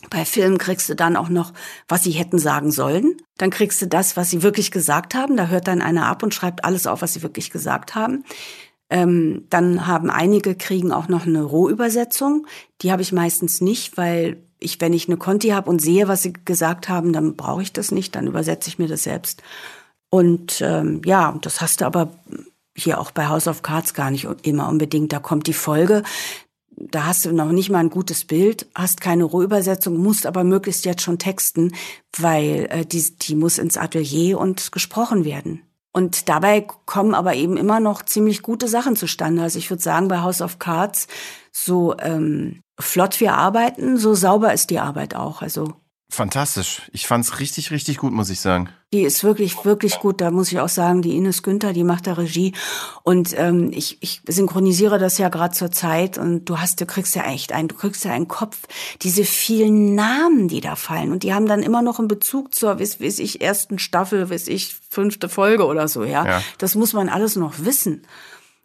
Bei 0.10 0.26
Filmen 0.26 0.58
kriegst 0.58 0.90
du 0.90 0.96
dann 0.96 1.16
auch 1.16 1.30
noch, 1.30 1.54
was 1.88 2.04
sie 2.04 2.12
hätten 2.12 2.40
sagen 2.40 2.72
sollen. 2.72 3.18
Dann 3.38 3.50
kriegst 3.50 3.82
du 3.82 3.88
das, 3.88 4.16
was 4.18 4.30
sie 4.30 4.44
wirklich 4.44 4.72
gesagt 4.72 5.14
haben. 5.14 5.36
Da 5.38 5.48
hört 5.48 5.68
dann 5.68 5.82
einer 5.82 6.08
ab 6.08 6.24
und 6.24 6.34
schreibt 6.34 6.64
alles 6.64 6.88
auf, 6.88 7.02
was 7.02 7.14
sie 7.14 7.22
wirklich 7.22 7.52
gesagt 7.52 7.96
haben. 7.96 8.24
Ähm, 8.90 9.46
dann 9.50 9.86
haben 9.86 10.10
einige 10.10 10.56
kriegen 10.56 10.92
auch 10.92 11.08
noch 11.08 11.28
eine 11.28 11.44
Rohübersetzung. 11.44 12.48
Die 12.82 12.92
habe 12.92 13.02
ich 13.02 13.12
meistens 13.12 13.62
nicht, 13.62 13.98
weil 13.98 14.38
ich, 14.60 14.82
wenn 14.82 14.94
ich 14.94 15.08
eine 15.08 15.18
Conti 15.18 15.50
habe 15.50 15.70
und 15.70 15.82
sehe, 15.82 16.08
was 16.08 16.24
sie 16.24 16.34
gesagt 16.34 16.90
haben, 16.90 17.14
dann 17.14 17.36
brauche 17.36 17.62
ich 17.62 17.72
das 17.72 17.92
nicht. 17.92 18.16
Dann 18.16 18.28
übersetze 18.28 18.70
ich 18.70 18.80
mir 18.80 18.88
das 18.88 19.04
selbst. 19.04 19.44
Und 20.10 20.62
ähm, 20.62 21.02
ja, 21.06 21.38
das 21.42 21.62
hast 21.62 21.82
du 21.82 21.86
aber 21.86 22.12
hier 22.76 23.00
auch 23.00 23.12
bei 23.12 23.28
House 23.28 23.48
of 23.48 23.62
Cards 23.62 23.94
gar 23.94 24.12
nicht 24.12 24.28
immer 24.44 24.68
unbedingt. 24.70 25.14
Da 25.14 25.20
kommt 25.20 25.48
die 25.48 25.54
Folge, 25.54 26.04
da 26.80 27.06
hast 27.06 27.26
du 27.26 27.32
noch 27.32 27.52
nicht 27.52 27.70
mal 27.70 27.80
ein 27.80 27.90
gutes 27.90 28.26
Bild, 28.26 28.68
hast 28.74 29.02
keine 29.02 29.26
Rohübersetzung, 29.26 29.98
musst 29.98 30.26
aber 30.26 30.44
möglichst 30.44 30.86
jetzt 30.86 31.02
schon 31.02 31.20
texten, 31.20 31.74
weil 32.18 32.68
äh, 32.70 32.86
die, 32.86 33.18
die 33.18 33.36
muss 33.36 33.58
ins 33.58 33.78
Atelier 33.78 34.40
und 34.40 34.72
gesprochen 34.72 35.26
werden. 35.26 35.64
Und 35.92 36.30
dabei 36.30 36.62
kommen 36.86 37.16
aber 37.16 37.36
eben 37.36 37.58
immer 37.58 37.80
noch 37.80 38.04
ziemlich 38.04 38.42
gute 38.42 38.68
Sachen 38.68 38.96
zustande. 38.96 39.42
Also 39.42 39.58
ich 39.60 39.70
würde 39.70 39.84
sagen, 39.84 40.08
bei 40.08 40.22
House 40.22 40.42
of 40.42 40.60
Cards, 40.60 41.08
so 41.52 41.98
ähm, 41.98 42.62
flott 42.80 43.20
wir 43.20 43.34
arbeiten, 43.34 43.98
so 43.98 44.14
sauber 44.14 44.54
ist 44.54 44.70
die 44.70 44.80
Arbeit 44.80 45.16
auch. 45.16 45.42
Also 45.42 45.74
Fantastisch. 46.12 46.82
Ich 46.92 47.06
fand's 47.06 47.40
richtig, 47.40 47.70
richtig 47.70 47.98
gut, 48.00 48.12
muss 48.12 48.32
ich 48.32 48.40
sagen. 48.40 48.70
Die 48.94 49.04
ist 49.04 49.24
wirklich, 49.24 49.64
wirklich 49.64 50.00
gut. 50.00 50.22
Da 50.22 50.32
muss 50.32 50.52
ich 50.52 50.60
auch 50.60 50.68
sagen, 50.68 51.04
die 51.04 51.16
Ines 51.16 51.44
Günther, 51.44 51.72
die 51.72 51.84
macht 51.84 52.08
da 52.08 52.14
Regie. 52.14 52.54
Und 53.04 53.38
ähm, 53.38 53.70
ich, 53.72 54.00
ich 54.02 54.22
synchronisiere 54.28 54.98
das 54.98 55.20
ja 55.20 55.30
gerade 55.30 55.54
zur 55.54 55.72
Zeit. 55.72 56.18
Und 56.18 56.46
du 56.46 56.58
hast, 56.58 56.82
du 56.82 56.88
kriegst 56.88 57.16
ja 57.16 57.26
echt 57.26 57.54
einen, 57.54 57.68
du 57.68 57.76
kriegst 57.76 58.04
ja 58.06 58.12
einen 58.12 58.28
Kopf. 58.28 58.58
Diese 59.04 59.24
vielen 59.24 59.94
Namen, 59.94 60.48
die 60.48 60.62
da 60.62 60.76
fallen. 60.76 61.12
Und 61.12 61.22
die 61.22 61.36
haben 61.36 61.46
dann 61.46 61.62
immer 61.62 61.84
noch 61.84 62.00
einen 62.00 62.08
Bezug 62.08 62.56
zur, 62.56 62.80
weiß, 62.80 63.00
weiß 63.00 63.20
ich, 63.20 63.42
ersten 63.42 63.78
Staffel, 63.78 64.32
weiß 64.32 64.48
ich, 64.48 64.78
fünfte 64.90 65.30
Folge 65.30 65.68
oder 65.68 65.88
so, 65.88 66.04
ja. 66.04 66.26
ja. 66.26 66.44
Das 66.58 66.74
muss 66.74 66.94
man 66.94 67.10
alles 67.10 67.36
noch 67.36 67.60
wissen. 67.60 68.02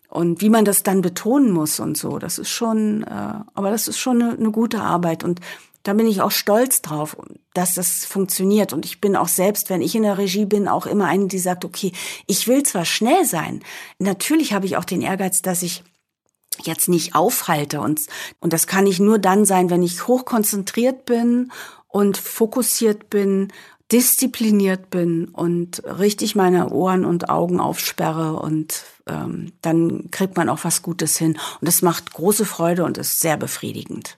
Und 0.09 0.41
wie 0.41 0.49
man 0.49 0.65
das 0.65 0.83
dann 0.83 1.03
betonen 1.03 1.51
muss 1.51 1.79
und 1.79 1.99
so, 1.99 2.19
das 2.19 2.39
ist 2.39 2.49
schon, 2.49 3.03
äh, 3.03 3.35
aber 3.53 3.71
das 3.71 3.87
ist 3.87 3.99
schon 3.99 4.23
eine, 4.23 4.33
eine 4.33 4.51
gute 4.51 4.81
Arbeit. 4.81 5.25
Und 5.25 5.41
da 5.85 5.93
bin 5.93 6.07
ich 6.07 6.23
auch 6.23 6.31
stolz 6.31 6.83
drauf, 6.83 7.17
dass 7.53 7.75
das 7.75 8.05
funktioniert. 8.05 8.73
Und 8.73 8.85
ich 8.85 9.01
bin 9.01 9.17
auch 9.17 9.29
selbst, 9.29 9.71
wenn 9.71 9.83
ich 9.83 9.95
in 9.95 10.03
der 10.03 10.19
Regie 10.19 10.47
bin, 10.47 10.67
auch 10.67 10.87
immer 10.87 11.07
eine, 11.07 11.29
die 11.29 11.39
sagt, 11.39 11.65
okay, 11.65 11.93
ich 12.27 12.49
will 12.49 12.63
zwar 12.65 12.87
schnell 12.87 13.25
sein. 13.25 13.63
Natürlich 13.99 14.55
habe 14.55 14.67
ich 14.67 14.77
auch 14.77 14.85
den 14.85 15.03
Ehrgeiz, 15.03 15.43
dass 15.43 15.63
ich 15.63 15.85
jetzt 16.63 16.89
nicht 16.89 17.15
aufhalte. 17.15 17.81
Und, 17.81 18.01
und 18.41 18.53
das 18.53 18.67
kann 18.67 18.87
ich 18.87 18.99
nur 18.99 19.19
dann 19.19 19.45
sein, 19.45 19.69
wenn 19.69 19.83
ich 19.83 20.09
hochkonzentriert 20.09 21.05
bin 21.05 21.53
und 21.87 22.17
fokussiert 22.17 23.11
bin, 23.11 23.53
diszipliniert 23.93 24.89
bin 24.89 25.27
und 25.27 25.83
richtig 25.85 26.35
meine 26.35 26.71
Ohren 26.71 27.05
und 27.05 27.29
Augen 27.29 27.61
aufsperre 27.61 28.37
und 28.41 28.85
ähm, 29.07 29.53
dann 29.61 30.11
kriegt 30.11 30.37
man 30.39 30.49
auch 30.49 30.65
was 30.65 30.81
Gutes 30.81 31.19
hin. 31.19 31.39
Und 31.61 31.69
es 31.69 31.83
macht 31.83 32.15
große 32.15 32.47
Freude 32.47 32.85
und 32.85 32.97
ist 32.97 33.21
sehr 33.21 33.37
befriedigend. 33.37 34.17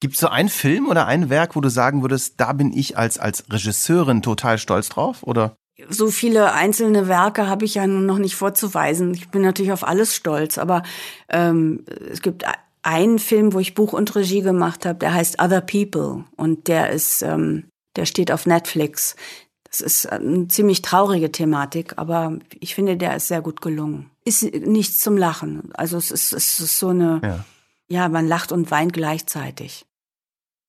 Gibt 0.00 0.14
es 0.14 0.20
so 0.20 0.28
einen 0.28 0.48
Film 0.48 0.86
oder 0.88 1.06
ein 1.06 1.28
Werk, 1.28 1.56
wo 1.56 1.60
du 1.60 1.70
sagen 1.70 2.02
würdest, 2.02 2.34
da 2.40 2.52
bin 2.52 2.72
ich 2.72 2.96
als, 2.96 3.18
als 3.18 3.44
Regisseurin 3.50 4.22
total 4.22 4.58
stolz 4.58 4.88
drauf? 4.88 5.22
Oder? 5.22 5.56
So 5.88 6.08
viele 6.08 6.52
einzelne 6.52 7.08
Werke 7.08 7.48
habe 7.48 7.64
ich 7.64 7.74
ja 7.74 7.86
noch 7.86 8.18
nicht 8.18 8.36
vorzuweisen. 8.36 9.14
Ich 9.14 9.28
bin 9.28 9.42
natürlich 9.42 9.72
auf 9.72 9.86
alles 9.86 10.14
stolz, 10.14 10.58
aber 10.58 10.82
ähm, 11.28 11.84
es 12.10 12.22
gibt 12.22 12.44
einen 12.82 13.18
Film, 13.18 13.52
wo 13.52 13.58
ich 13.58 13.74
Buch 13.74 13.92
und 13.92 14.14
Regie 14.14 14.42
gemacht 14.42 14.86
habe, 14.86 14.98
der 14.98 15.14
heißt 15.14 15.40
Other 15.40 15.60
People 15.60 16.24
und 16.36 16.68
der 16.68 16.90
ist, 16.90 17.22
ähm, 17.22 17.64
der 17.96 18.06
steht 18.06 18.32
auf 18.32 18.46
Netflix. 18.46 19.16
Das 19.64 19.80
ist 19.80 20.06
eine 20.06 20.48
ziemlich 20.48 20.82
traurige 20.82 21.30
Thematik, 21.30 21.94
aber 21.96 22.38
ich 22.58 22.74
finde, 22.74 22.96
der 22.96 23.16
ist 23.16 23.28
sehr 23.28 23.42
gut 23.42 23.60
gelungen. 23.60 24.10
Ist 24.24 24.42
nichts 24.42 25.00
zum 25.00 25.16
Lachen. 25.16 25.70
Also 25.74 25.96
es 25.96 26.10
ist, 26.10 26.32
es 26.32 26.60
ist 26.60 26.78
so 26.78 26.88
eine, 26.88 27.20
ja. 27.22 27.44
Ja, 27.88 28.08
man 28.08 28.26
lacht 28.26 28.52
und 28.52 28.70
weint 28.70 28.92
gleichzeitig. 28.92 29.84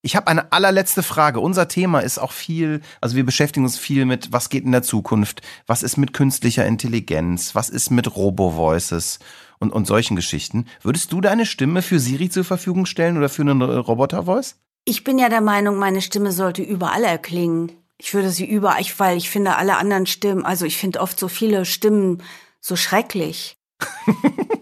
Ich 0.01 0.15
habe 0.15 0.27
eine 0.27 0.53
allerletzte 0.53 1.03
Frage. 1.03 1.41
Unser 1.41 1.67
Thema 1.67 1.99
ist 1.99 2.19
auch 2.19 2.31
viel, 2.31 2.81
also 3.01 3.17
wir 3.17 3.25
beschäftigen 3.25 3.65
uns 3.65 3.77
viel 3.77 4.05
mit, 4.05 4.31
was 4.31 4.49
geht 4.49 4.63
in 4.63 4.71
der 4.71 4.81
Zukunft, 4.81 5.41
was 5.67 5.83
ist 5.83 5.97
mit 5.97 6.13
künstlicher 6.13 6.65
Intelligenz, 6.65 7.53
was 7.53 7.69
ist 7.69 7.89
mit 7.89 8.15
Robo-Voices 8.15 9.19
und, 9.59 9.73
und 9.73 9.85
solchen 9.85 10.15
Geschichten. 10.15 10.67
Würdest 10.81 11.11
du 11.11 11.19
deine 11.19 11.45
Stimme 11.45 11.81
für 11.81 11.99
Siri 11.99 12.29
zur 12.29 12.45
Verfügung 12.45 12.85
stellen 12.85 13.17
oder 13.17 13.27
für 13.27 13.41
einen 13.41 13.61
Roboter-Voice? 13.61 14.55
Ich 14.85 15.03
bin 15.03 15.19
ja 15.19 15.27
der 15.27 15.41
Meinung, 15.41 15.75
meine 15.77 16.01
Stimme 16.01 16.31
sollte 16.31 16.61
überall 16.61 17.03
erklingen. 17.03 17.73
Ich 17.97 18.13
würde 18.13 18.29
sie 18.29 18.45
überall, 18.45 18.85
weil 18.97 19.17
ich 19.17 19.29
finde 19.29 19.57
alle 19.57 19.75
anderen 19.75 20.05
Stimmen, 20.05 20.45
also 20.45 20.65
ich 20.65 20.77
finde 20.77 21.01
oft 21.01 21.19
so 21.19 21.27
viele 21.27 21.65
Stimmen 21.65 22.23
so 22.61 22.77
schrecklich. 22.77 23.57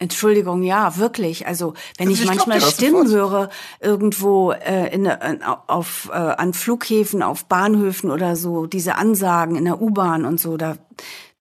Entschuldigung, 0.00 0.62
ja, 0.62 0.96
wirklich. 0.96 1.46
Also 1.46 1.74
wenn 1.98 2.08
also 2.08 2.22
ich, 2.22 2.22
ich 2.22 2.26
manchmal 2.26 2.58
glaub, 2.58 2.72
Stimmen 2.72 3.08
höre 3.08 3.50
irgendwo 3.80 4.50
äh, 4.50 4.92
in, 4.94 5.04
in, 5.04 5.42
auf 5.42 6.08
äh, 6.10 6.16
an 6.16 6.54
Flughäfen, 6.54 7.22
auf 7.22 7.44
Bahnhöfen 7.44 8.10
oder 8.10 8.34
so, 8.34 8.64
diese 8.64 8.96
Ansagen 8.96 9.56
in 9.56 9.66
der 9.66 9.82
U-Bahn 9.82 10.24
und 10.24 10.40
so, 10.40 10.56
da 10.56 10.78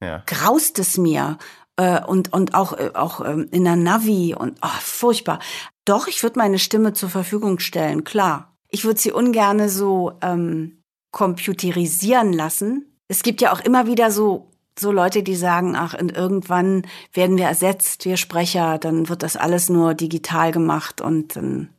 ja. 0.01 0.23
graust 0.25 0.77
es 0.77 0.97
mir 0.97 1.37
äh, 1.77 2.03
und 2.03 2.33
und 2.33 2.53
auch 2.53 2.73
äh, 2.73 2.91
auch 2.95 3.21
äh, 3.21 3.45
in 3.49 3.63
der 3.63 3.77
Navi 3.77 4.35
und 4.37 4.59
oh, 4.61 4.67
furchtbar. 4.81 5.39
Doch, 5.85 6.07
ich 6.07 6.21
würde 6.21 6.37
meine 6.37 6.59
Stimme 6.59 6.91
zur 6.91 7.09
Verfügung 7.09 7.59
stellen, 7.59 8.03
klar. 8.03 8.57
Ich 8.67 8.83
würde 8.83 8.99
sie 8.99 9.13
ungerne 9.13 9.69
so 9.69 10.11
ähm, 10.21 10.83
computerisieren 11.11 12.33
lassen. 12.33 12.99
Es 13.07 13.23
gibt 13.23 13.39
ja 13.39 13.53
auch 13.53 13.61
immer 13.61 13.87
wieder 13.87 14.11
so 14.11 14.51
so 14.79 14.91
Leute, 14.91 15.23
die 15.23 15.35
sagen, 15.35 15.75
ach, 15.75 15.93
und 15.93 16.11
irgendwann 16.11 16.83
werden 17.13 17.37
wir 17.37 17.45
ersetzt, 17.45 18.05
wir 18.05 18.17
Sprecher, 18.17 18.77
dann 18.77 19.09
wird 19.09 19.23
das 19.23 19.35
alles 19.35 19.69
nur 19.69 19.93
digital 19.93 20.51
gemacht 20.51 21.01
und 21.01 21.35
dann, 21.35 21.69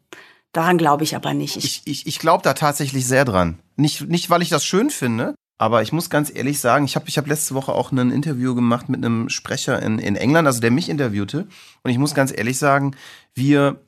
daran 0.53 0.79
glaube 0.79 1.05
ich 1.05 1.17
aber 1.17 1.35
nicht. 1.35 1.57
Ich, 1.57 1.83
ich, 1.85 2.07
ich, 2.07 2.19
glaube 2.19 2.43
da 2.43 2.55
tatsächlich 2.55 3.07
sehr 3.07 3.25
dran. 3.25 3.59
Nicht, 3.77 4.09
nicht, 4.09 4.31
weil 4.31 4.43
ich 4.43 4.49
das 4.49 4.65
schön 4.65 4.91
finde, 4.91 5.35
aber 5.59 5.83
ich 5.83 5.93
muss 5.93 6.09
ganz 6.09 6.35
ehrlich 6.35 6.59
sagen, 6.61 6.85
ich 6.85 6.97
habe 6.97 7.09
ich 7.09 7.19
hab 7.19 7.27
letzte 7.27 7.55
Woche 7.55 7.73
auch 7.73 7.93
ein 7.93 8.11
Interview 8.11 8.55
gemacht 8.55 8.89
mit 8.89 9.05
einem 9.05 9.29
Sprecher 9.29 9.83
in, 9.83 9.99
in 9.99 10.17
England, 10.17 10.47
also 10.47 10.61
der 10.61 10.71
mich 10.71 10.89
interviewte. 10.89 11.47
Und 11.83 11.91
ich 11.91 11.99
muss 11.99 12.15
ganz 12.15 12.33
ehrlich 12.37 12.59
sagen, 12.59 12.97
wir 13.35 13.81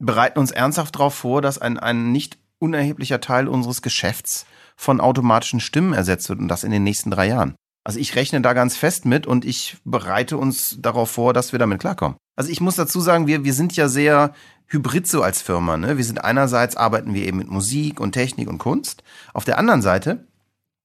bereiten 0.00 0.38
uns 0.38 0.50
ernsthaft 0.50 0.96
darauf 0.96 1.14
vor, 1.14 1.42
dass 1.42 1.58
ein, 1.58 1.78
ein 1.78 2.10
nicht 2.10 2.38
unerheblicher 2.58 3.20
Teil 3.20 3.46
unseres 3.46 3.82
Geschäfts 3.82 4.46
von 4.76 5.00
automatischen 5.00 5.60
Stimmen 5.60 5.92
ersetzt 5.92 6.28
wird 6.28 6.40
und 6.40 6.48
das 6.48 6.64
in 6.64 6.70
den 6.70 6.82
nächsten 6.82 7.10
drei 7.10 7.28
Jahren. 7.28 7.54
Also 7.90 7.98
ich 7.98 8.14
rechne 8.14 8.40
da 8.40 8.52
ganz 8.52 8.76
fest 8.76 9.04
mit 9.04 9.26
und 9.26 9.44
ich 9.44 9.78
bereite 9.84 10.36
uns 10.36 10.76
darauf 10.78 11.10
vor, 11.10 11.32
dass 11.32 11.50
wir 11.50 11.58
damit 11.58 11.80
klarkommen. 11.80 12.16
Also 12.36 12.48
ich 12.48 12.60
muss 12.60 12.76
dazu 12.76 13.00
sagen, 13.00 13.26
wir, 13.26 13.42
wir 13.42 13.52
sind 13.52 13.74
ja 13.74 13.88
sehr 13.88 14.32
hybrid 14.68 15.08
so 15.08 15.24
als 15.24 15.42
Firma. 15.42 15.76
Ne? 15.76 15.96
Wir 15.96 16.04
sind 16.04 16.22
einerseits 16.22 16.76
arbeiten 16.76 17.14
wir 17.14 17.26
eben 17.26 17.38
mit 17.38 17.50
Musik 17.50 17.98
und 17.98 18.12
Technik 18.12 18.48
und 18.48 18.58
Kunst. 18.58 19.02
Auf 19.34 19.44
der 19.44 19.58
anderen 19.58 19.82
Seite 19.82 20.24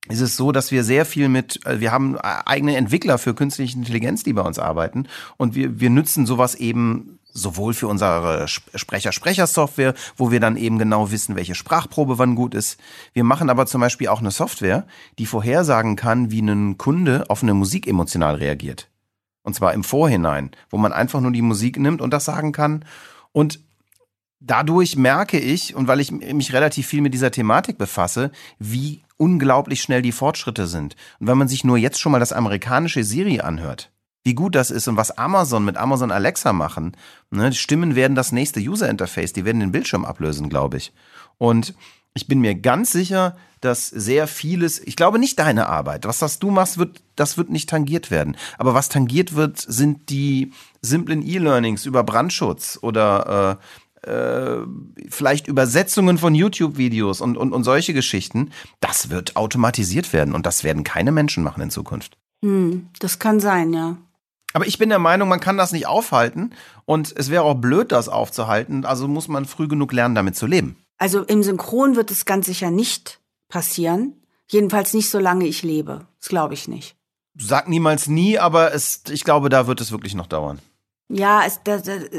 ist 0.10 0.20
es 0.20 0.36
so, 0.36 0.52
dass 0.52 0.72
wir 0.72 0.84
sehr 0.84 1.06
viel 1.06 1.30
mit, 1.30 1.64
äh, 1.68 1.80
wir 1.80 1.92
haben 1.92 2.18
eigene 2.18 2.76
Entwickler 2.76 3.20
für 3.20 3.36
künstliche 3.36 3.78
Intelligenz, 3.78 4.24
die 4.24 4.34
bei 4.34 4.42
uns 4.42 4.58
arbeiten 4.58 5.08
und 5.38 5.54
wir, 5.54 5.80
wir 5.80 5.92
nützen 5.92 6.26
sowas 6.26 6.56
eben 6.56 7.20
sowohl 7.36 7.74
für 7.76 7.88
unsere 7.88 8.48
Sprecher-Sprecher-Software, 8.48 9.94
wo 10.18 10.32
wir 10.32 10.40
dann 10.40 10.58
eben 10.58 10.80
genau 10.80 11.12
wissen, 11.12 11.36
welche 11.36 11.54
Sprachprobe 11.54 12.18
wann 12.18 12.34
gut 12.34 12.56
ist. 12.56 12.80
Wir 13.14 13.24
machen 13.24 13.50
aber 13.50 13.68
zum 13.68 13.82
Beispiel 13.82 14.08
auch 14.08 14.22
eine 14.22 14.32
Software, 14.32 14.88
die 15.20 15.28
vorhersagen 15.28 15.96
kann, 15.96 16.32
wie 16.32 16.42
ein 16.42 16.78
Kunde 16.78 17.26
auf 17.30 17.44
eine 17.44 17.54
Musik 17.54 17.88
emotional 17.88 18.36
reagiert. 18.36 18.90
Und 19.44 19.54
zwar 19.54 19.74
im 19.74 19.84
Vorhinein, 19.84 20.50
wo 20.70 20.78
man 20.78 20.94
einfach 20.94 21.22
nur 21.22 21.32
die 21.32 21.44
Musik 21.44 21.78
nimmt 21.78 22.02
und 22.02 22.12
das 22.12 22.26
sagen 22.26 22.52
kann. 22.52 22.86
Und 23.32 23.60
dadurch 24.40 24.96
merke 24.96 25.38
ich, 25.38 25.76
und 25.76 25.88
weil 25.88 26.00
ich 26.00 26.12
mich 26.12 26.54
relativ 26.54 26.88
viel 26.88 27.02
mit 27.02 27.14
dieser 27.14 27.32
Thematik 27.32 27.78
befasse, 27.78 28.32
wie 28.60 29.04
unglaublich 29.18 29.82
schnell 29.82 30.02
die 30.02 30.12
Fortschritte 30.14 30.68
sind. 30.68 30.96
Und 31.20 31.28
wenn 31.28 31.38
man 31.38 31.48
sich 31.48 31.64
nur 31.64 31.78
jetzt 31.78 32.00
schon 32.00 32.12
mal 32.12 32.20
das 32.20 32.34
amerikanische 32.34 33.04
Siri 33.04 33.42
anhört, 33.42 33.92
wie 34.26 34.34
gut 34.34 34.56
das 34.56 34.72
ist 34.72 34.88
und 34.88 34.98
was 34.98 35.18
Amazon 35.18 35.64
mit 35.64 35.78
Amazon 35.78 36.12
Alexa 36.12 36.52
machen. 36.52 36.98
Ne, 37.30 37.52
die 37.52 37.56
Stimmen 37.56 37.96
werden 37.96 38.16
das 38.16 38.32
nächste 38.32 38.60
User 38.60 38.90
Interface, 38.90 39.34
die 39.34 39.46
werden 39.46 39.60
den 39.60 39.72
Bildschirm 39.72 40.04
ablösen, 40.04 40.50
glaube 40.50 40.78
ich. 40.78 40.92
Und 41.38 41.76
ich 42.16 42.28
bin 42.28 42.40
mir 42.40 42.56
ganz 42.56 42.92
sicher, 42.92 43.38
dass 43.62 43.88
sehr 43.88 44.28
vieles, 44.28 44.80
ich 44.80 44.96
glaube 44.96 45.20
nicht 45.20 45.38
deine 45.38 45.68
Arbeit, 45.68 46.06
was 46.06 46.20
das 46.20 46.40
du 46.40 46.50
machst, 46.50 46.78
wird, 46.78 47.04
das 47.16 47.38
wird 47.38 47.50
nicht 47.50 47.70
tangiert 47.70 48.10
werden. 48.10 48.36
Aber 48.58 48.74
was 48.74 48.90
tangiert 48.90 49.36
wird, 49.36 49.60
sind 49.60 50.10
die 50.10 50.52
simplen 50.82 51.22
E-Learnings 51.22 51.86
über 51.86 52.04
Brandschutz 52.04 52.80
oder 52.82 53.60
äh, 54.04 54.10
äh, 54.10 54.66
vielleicht 55.10 55.48
Übersetzungen 55.48 56.18
von 56.18 56.34
YouTube-Videos 56.34 57.22
und, 57.22 57.38
und, 57.38 57.54
und 57.54 57.64
solche 57.64 57.94
Geschichten. 57.94 58.52
Das 58.80 59.10
wird 59.10 59.36
automatisiert 59.36 60.14
werden 60.14 60.34
und 60.34 60.46
das 60.46 60.64
werden 60.64 60.84
keine 60.84 61.12
Menschen 61.12 61.44
machen 61.44 61.62
in 61.62 61.70
Zukunft. 61.70 62.18
Hm, 62.44 62.88
das 63.00 63.20
kann 63.20 63.40
sein, 63.40 63.74
ja. 63.74 63.98
Aber 64.56 64.66
ich 64.66 64.78
bin 64.78 64.88
der 64.88 65.00
Meinung, 65.00 65.28
man 65.28 65.42
kann 65.42 65.58
das 65.58 65.74
nicht 65.74 65.86
aufhalten 65.86 66.52
und 66.86 67.14
es 67.18 67.30
wäre 67.30 67.44
auch 67.44 67.56
blöd, 67.56 67.92
das 67.92 68.08
aufzuhalten. 68.08 68.86
Also 68.86 69.06
muss 69.10 69.28
man 69.28 69.44
früh 69.44 69.68
genug 69.68 69.92
lernen, 69.92 70.16
damit 70.16 70.38
zu 70.38 70.48
leben. 70.48 70.78
Also 70.98 71.24
im 71.24 71.44
Synchron 71.44 71.98
wird 71.98 72.10
es 72.10 72.24
ganz 72.24 72.46
sicher 72.46 72.72
nicht 72.72 73.20
passieren. 73.50 74.14
Jedenfalls 74.48 74.94
nicht, 74.94 75.10
solange 75.10 75.46
ich 75.46 75.62
lebe. 75.62 76.08
Das 76.22 76.30
glaube 76.30 76.54
ich 76.54 76.70
nicht. 76.70 76.96
Sag 77.38 77.68
niemals 77.68 78.08
nie, 78.08 78.40
aber 78.40 78.74
es, 78.74 79.02
ich 79.10 79.26
glaube, 79.26 79.50
da 79.50 79.68
wird 79.68 79.82
es 79.82 79.92
wirklich 79.92 80.16
noch 80.16 80.28
dauern. 80.28 80.60
Ja, 81.10 81.42
es, 81.46 81.60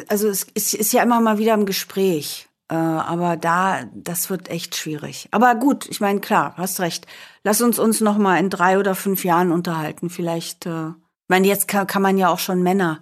also 0.08 0.28
es 0.28 0.44
ist, 0.74 0.92
ja 0.92 1.02
immer 1.02 1.22
mal 1.22 1.38
wieder 1.38 1.54
im 1.54 1.64
Gespräch. 1.64 2.48
Äh, 2.68 2.74
aber 2.74 3.38
da, 3.38 3.84
das 3.94 4.28
wird 4.28 4.50
echt 4.50 4.76
schwierig. 4.76 5.28
Aber 5.30 5.54
gut, 5.54 5.88
ich 5.88 6.02
meine, 6.02 6.20
klar, 6.20 6.52
hast 6.58 6.80
recht. 6.80 7.06
Lass 7.44 7.62
uns 7.62 7.78
uns 7.78 8.02
noch 8.02 8.18
mal 8.18 8.38
in 8.38 8.50
drei 8.50 8.78
oder 8.78 8.94
fünf 8.94 9.24
Jahren 9.24 9.52
unterhalten. 9.52 10.10
Vielleicht 10.10 10.66
äh, 10.66 10.90
ich 11.26 11.28
meine, 11.28 11.48
jetzt 11.48 11.66
kann, 11.66 11.88
kann 11.88 12.02
man 12.02 12.18
ja 12.18 12.28
auch 12.28 12.38
schon 12.38 12.62
Männer 12.62 13.00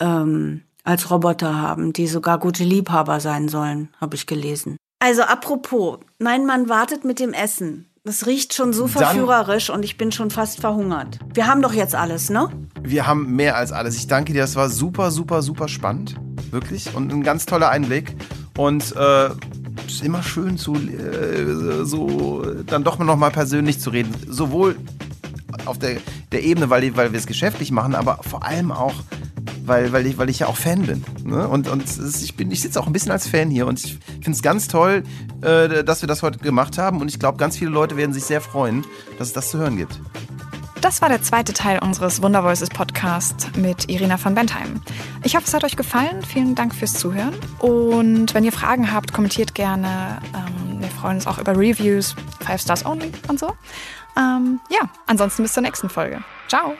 ähm, 0.00 0.62
als 0.84 1.10
Roboter 1.10 1.60
haben, 1.60 1.92
die 1.92 2.06
sogar 2.06 2.38
gute 2.38 2.62
Liebhaber 2.62 3.18
sein 3.18 3.48
sollen, 3.48 3.88
habe 4.00 4.14
ich 4.14 4.28
gelesen. 4.28 4.76
Also 5.00 5.22
apropos, 5.22 5.98
mein 6.20 6.46
Mann 6.46 6.68
wartet 6.68 7.04
mit 7.04 7.18
dem 7.18 7.32
Essen. 7.32 7.88
Das 8.04 8.26
riecht 8.26 8.54
schon 8.54 8.72
so 8.72 8.86
verführerisch 8.86 9.70
und 9.70 9.84
ich 9.84 9.98
bin 9.98 10.12
schon 10.12 10.30
fast 10.30 10.60
verhungert. 10.60 11.18
Wir 11.34 11.48
haben 11.48 11.60
doch 11.60 11.72
jetzt 11.72 11.96
alles, 11.96 12.30
ne? 12.30 12.48
Wir 12.80 13.08
haben 13.08 13.34
mehr 13.34 13.56
als 13.56 13.72
alles. 13.72 13.96
Ich 13.96 14.06
danke 14.06 14.32
dir, 14.32 14.42
das 14.42 14.54
war 14.54 14.70
super, 14.70 15.10
super, 15.10 15.42
super 15.42 15.66
spannend. 15.66 16.14
Wirklich. 16.52 16.94
Und 16.94 17.12
ein 17.12 17.24
ganz 17.24 17.44
toller 17.44 17.70
Einblick. 17.70 18.14
Und 18.56 18.94
äh, 18.94 19.30
ist 19.86 20.04
immer 20.04 20.22
schön 20.22 20.58
zu 20.58 20.74
äh, 20.74 21.84
so 21.84 22.44
dann 22.66 22.84
doch 22.84 22.98
noch 23.00 23.16
mal 23.16 23.30
persönlich 23.30 23.80
zu 23.80 23.90
reden. 23.90 24.14
Sowohl 24.28 24.76
auf 25.66 25.78
der, 25.78 25.98
der 26.32 26.42
Ebene, 26.42 26.70
weil, 26.70 26.96
weil 26.96 27.12
wir 27.12 27.18
es 27.18 27.26
geschäftlich 27.26 27.70
machen, 27.70 27.94
aber 27.94 28.20
vor 28.22 28.44
allem 28.44 28.72
auch, 28.72 28.94
weil, 29.64 29.92
weil, 29.92 30.06
ich, 30.06 30.18
weil 30.18 30.30
ich 30.30 30.40
ja 30.40 30.46
auch 30.46 30.56
Fan 30.56 30.82
bin. 30.82 31.04
Ne? 31.24 31.46
Und, 31.48 31.68
und 31.68 31.84
ich, 31.84 32.38
ich 32.38 32.60
sitze 32.62 32.80
auch 32.80 32.86
ein 32.86 32.92
bisschen 32.92 33.12
als 33.12 33.26
Fan 33.26 33.50
hier 33.50 33.66
und 33.66 33.84
ich 33.84 33.98
finde 34.14 34.32
es 34.32 34.42
ganz 34.42 34.68
toll, 34.68 35.02
äh, 35.42 35.84
dass 35.84 36.02
wir 36.02 36.06
das 36.06 36.22
heute 36.22 36.38
gemacht 36.38 36.78
haben 36.78 37.00
und 37.00 37.08
ich 37.08 37.18
glaube, 37.18 37.38
ganz 37.38 37.56
viele 37.56 37.70
Leute 37.70 37.96
werden 37.96 38.12
sich 38.12 38.24
sehr 38.24 38.40
freuen, 38.40 38.84
dass 39.18 39.28
es 39.28 39.34
das 39.34 39.50
zu 39.50 39.58
hören 39.58 39.76
gibt. 39.76 40.00
Das 40.80 41.02
war 41.02 41.08
der 41.08 41.22
zweite 41.22 41.52
Teil 41.52 41.80
unseres 41.80 42.22
Wundervoices 42.22 42.68
Podcast 42.68 43.56
mit 43.56 43.90
Irina 43.90 44.16
von 44.16 44.34
Bentheim. 44.34 44.80
Ich 45.24 45.34
hoffe, 45.34 45.46
es 45.46 45.52
hat 45.52 45.64
euch 45.64 45.76
gefallen. 45.76 46.22
Vielen 46.22 46.54
Dank 46.54 46.72
fürs 46.72 46.92
Zuhören. 46.94 47.34
Und 47.58 48.32
wenn 48.32 48.44
ihr 48.44 48.52
Fragen 48.52 48.92
habt, 48.92 49.12
kommentiert 49.12 49.56
gerne. 49.56 50.20
Ähm, 50.34 50.80
wir 50.80 50.88
freuen 50.88 51.16
uns 51.16 51.26
auch 51.26 51.38
über 51.38 51.56
Reviews, 51.56 52.14
Five 52.40 52.60
Stars 52.60 52.86
Only 52.86 53.10
und 53.26 53.40
so. 53.40 53.54
Ähm, 54.18 54.60
ja, 54.68 54.80
ansonsten 55.06 55.42
bis 55.44 55.52
zur 55.52 55.62
nächsten 55.62 55.88
Folge. 55.88 56.22
Ciao. 56.48 56.74